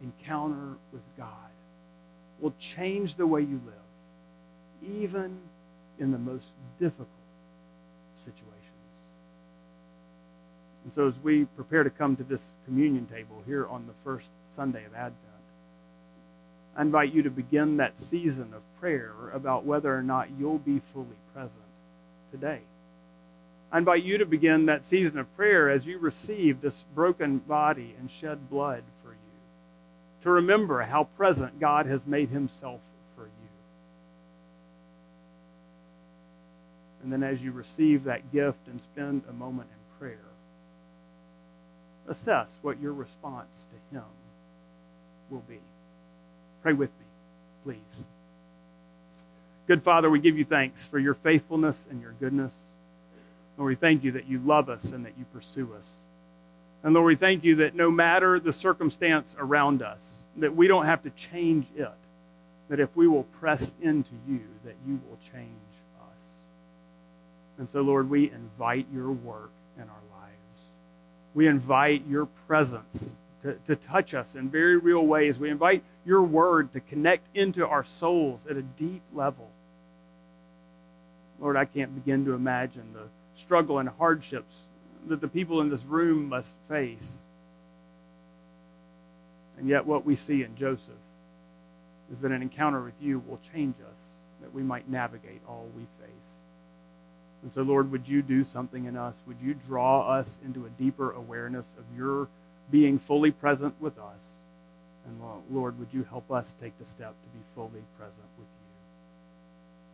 encounter 0.02 0.78
with 0.92 1.02
God 1.18 1.32
will 2.40 2.54
change 2.60 3.16
the 3.16 3.26
way 3.26 3.42
you 3.42 3.62
live, 3.66 4.92
even 5.02 5.40
in 6.00 6.12
the 6.12 6.18
most 6.18 6.54
difficult 6.80 7.08
situations. 8.20 8.54
And 10.84 10.94
so, 10.94 11.08
as 11.08 11.16
we 11.24 11.46
prepare 11.46 11.84
to 11.84 11.90
come 11.90 12.16
to 12.18 12.24
this 12.24 12.52
communion 12.66 13.08
table 13.08 13.42
here 13.46 13.66
on 13.68 13.88
the 13.88 13.94
first 14.04 14.30
Sunday 14.48 14.86
of 14.86 14.94
Advent, 14.94 15.18
I 16.76 16.82
invite 16.84 17.12
you 17.12 17.24
to 17.24 17.32
begin 17.32 17.78
that 17.78 17.98
season 17.98 18.54
of 18.54 18.62
prayer 18.80 19.12
about 19.34 19.66
whether 19.66 19.94
or 19.94 20.04
not 20.04 20.30
you'll 20.38 20.60
be 20.60 20.80
fully 20.94 21.18
present 21.34 21.66
today. 22.32 22.62
I 23.72 23.78
invite 23.80 24.04
you 24.04 24.18
to 24.18 24.26
begin 24.26 24.66
that 24.68 24.86
season 24.86 25.20
of 25.20 25.36
prayer 25.36 25.70
as 25.70 25.86
you 25.86 25.98
receive 25.98 26.62
this 26.62 26.86
broken 26.96 27.40
body 27.40 27.96
and 28.00 28.10
shed 28.10 28.50
blood 28.50 28.84
for 29.04 29.12
you, 29.12 29.18
to 30.24 30.30
remember 30.30 30.82
how 30.84 31.06
present 31.18 31.60
God 31.60 31.86
has 31.86 32.08
made 32.08 32.30
himself 32.30 32.80
for 33.16 33.24
you. 33.24 33.50
And 37.04 37.12
then 37.12 37.24
as 37.24 37.44
you 37.44 37.52
receive 37.52 38.06
that 38.06 38.32
gift 38.32 38.68
and 38.68 38.82
spend 38.82 39.24
a 39.30 39.34
moment 39.34 39.70
in 39.70 40.00
prayer, 40.00 40.20
assess 42.08 42.58
what 42.62 42.80
your 42.80 42.94
response 42.94 43.68
to 43.70 43.96
Him 43.96 44.06
will 45.30 45.44
be. 45.48 45.60
Pray 46.64 46.74
with 46.74 46.90
me, 46.90 47.06
please. 47.64 48.06
Good 49.68 49.84
Father, 49.84 50.10
we 50.10 50.20
give 50.20 50.38
you 50.38 50.46
thanks 50.46 50.86
for 50.86 51.00
your 51.00 51.14
faithfulness 51.14 51.86
and 51.90 52.02
your 52.02 52.14
goodness. 52.14 52.54
Lord, 53.58 53.70
we 53.70 53.76
thank 53.76 54.04
you 54.04 54.12
that 54.14 54.28
you 54.28 54.40
love 54.40 54.70
us 54.70 54.92
and 54.92 55.06
that 55.06 55.14
you 55.18 55.26
pursue 55.34 55.74
us. 55.78 55.90
And 56.84 56.94
Lord, 56.94 57.08
we 57.08 57.16
thank 57.16 57.44
you 57.44 57.56
that 57.56 57.76
no 57.76 57.90
matter 57.90 58.40
the 58.40 58.54
circumstance 58.54 59.36
around 59.40 59.82
us, 59.82 60.22
that 60.38 60.56
we 60.56 60.68
don't 60.68 60.86
have 60.86 61.04
to 61.04 61.10
change 61.12 61.68
it, 61.76 61.90
that 62.70 62.80
if 62.80 62.96
we 62.96 63.08
will 63.08 63.24
press 63.24 63.74
into 63.82 64.12
you, 64.28 64.42
that 64.64 64.76
you 64.86 65.00
will 65.10 65.18
change 65.34 65.50
us. 66.00 66.24
And 67.58 67.68
so, 67.70 67.82
Lord, 67.82 68.10
we 68.10 68.32
invite 68.32 68.86
your 68.94 69.12
work 69.12 69.52
in 69.76 69.84
our 69.84 70.20
lives. 70.22 70.62
We 71.34 71.48
invite 71.48 72.06
your 72.08 72.28
presence 72.48 73.16
to, 73.42 73.56
to 73.66 73.76
touch 73.76 74.14
us 74.14 74.36
in 74.36 74.50
very 74.50 74.78
real 74.78 75.06
ways. 75.06 75.40
We 75.40 75.50
invite 75.50 75.84
your 76.06 76.22
word 76.22 76.74
to 76.74 76.80
connect 76.80 77.36
into 77.36 77.66
our 77.66 77.84
souls 77.84 78.42
at 78.50 78.58
a 78.58 78.62
deep 78.62 79.02
level. 79.14 79.50
Lord, 81.40 81.56
I 81.56 81.66
can't 81.66 81.94
begin 81.96 82.26
to 82.26 82.34
imagine 82.34 82.94
the 82.94 83.04
struggle 83.38 83.80
and 83.80 83.88
hardships 83.88 84.64
that 85.08 85.22
the 85.22 85.28
people 85.28 85.62
in 85.62 85.70
this 85.70 85.86
room 85.86 86.28
must 86.28 86.56
face. 86.68 87.20
And 89.58 89.70
yet, 89.70 89.86
what 89.86 90.06
we 90.06 90.16
see 90.16 90.44
in 90.44 90.56
Joseph 90.56 90.94
is 92.12 92.22
that 92.22 92.32
an 92.32 92.42
encounter 92.42 92.84
with 92.84 92.94
you 93.02 93.24
will 93.28 93.40
change 93.54 93.76
us, 93.80 93.98
that 94.42 94.54
we 94.54 94.64
might 94.64 94.90
navigate 94.90 95.42
all 95.48 95.68
we 95.76 95.84
face. 96.00 96.30
And 97.44 97.54
so, 97.54 97.62
Lord, 97.62 97.92
would 97.92 98.10
you 98.10 98.22
do 98.22 98.44
something 98.44 98.86
in 98.86 98.98
us? 98.98 99.22
Would 99.28 99.38
you 99.42 99.54
draw 99.54 100.10
us 100.10 100.40
into 100.44 100.66
a 100.66 100.70
deeper 100.70 101.12
awareness 101.12 101.76
of 101.78 101.86
your 101.98 102.28
being 102.72 103.00
fully 103.00 103.32
present 103.32 103.76
with 103.80 103.98
us? 103.98 104.36
And 105.06 105.22
Lord, 105.50 105.80
would 105.80 105.90
you 105.94 106.04
help 106.04 106.32
us 106.32 106.54
take 106.60 106.78
the 106.80 106.86
step 106.86 107.12
to 107.22 107.30
be 107.30 107.44
fully 107.56 107.84
present 107.98 108.26
with 108.38 108.48
you, 108.48 108.57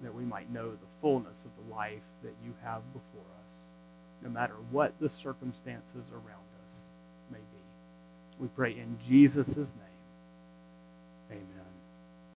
that 0.04 0.14
we 0.14 0.24
might 0.24 0.52
know 0.52 0.72
the 0.72 0.88
fullness 1.02 1.46
of 1.46 1.52
the 1.64 1.74
life 1.74 2.02
that 2.24 2.34
you 2.44 2.54
have 2.64 2.82
before 2.94 3.22
us, 3.22 3.58
no 4.22 4.30
matter 4.30 4.56
what 4.72 4.94
the 5.00 5.10
circumstances 5.10 6.06
around 6.12 6.48
us 6.66 6.76
may 7.32 7.38
be. 7.38 8.40
We 8.40 8.48
pray 8.50 8.72
in 8.72 8.98
Jesus' 9.08 9.58
name. 9.58 9.93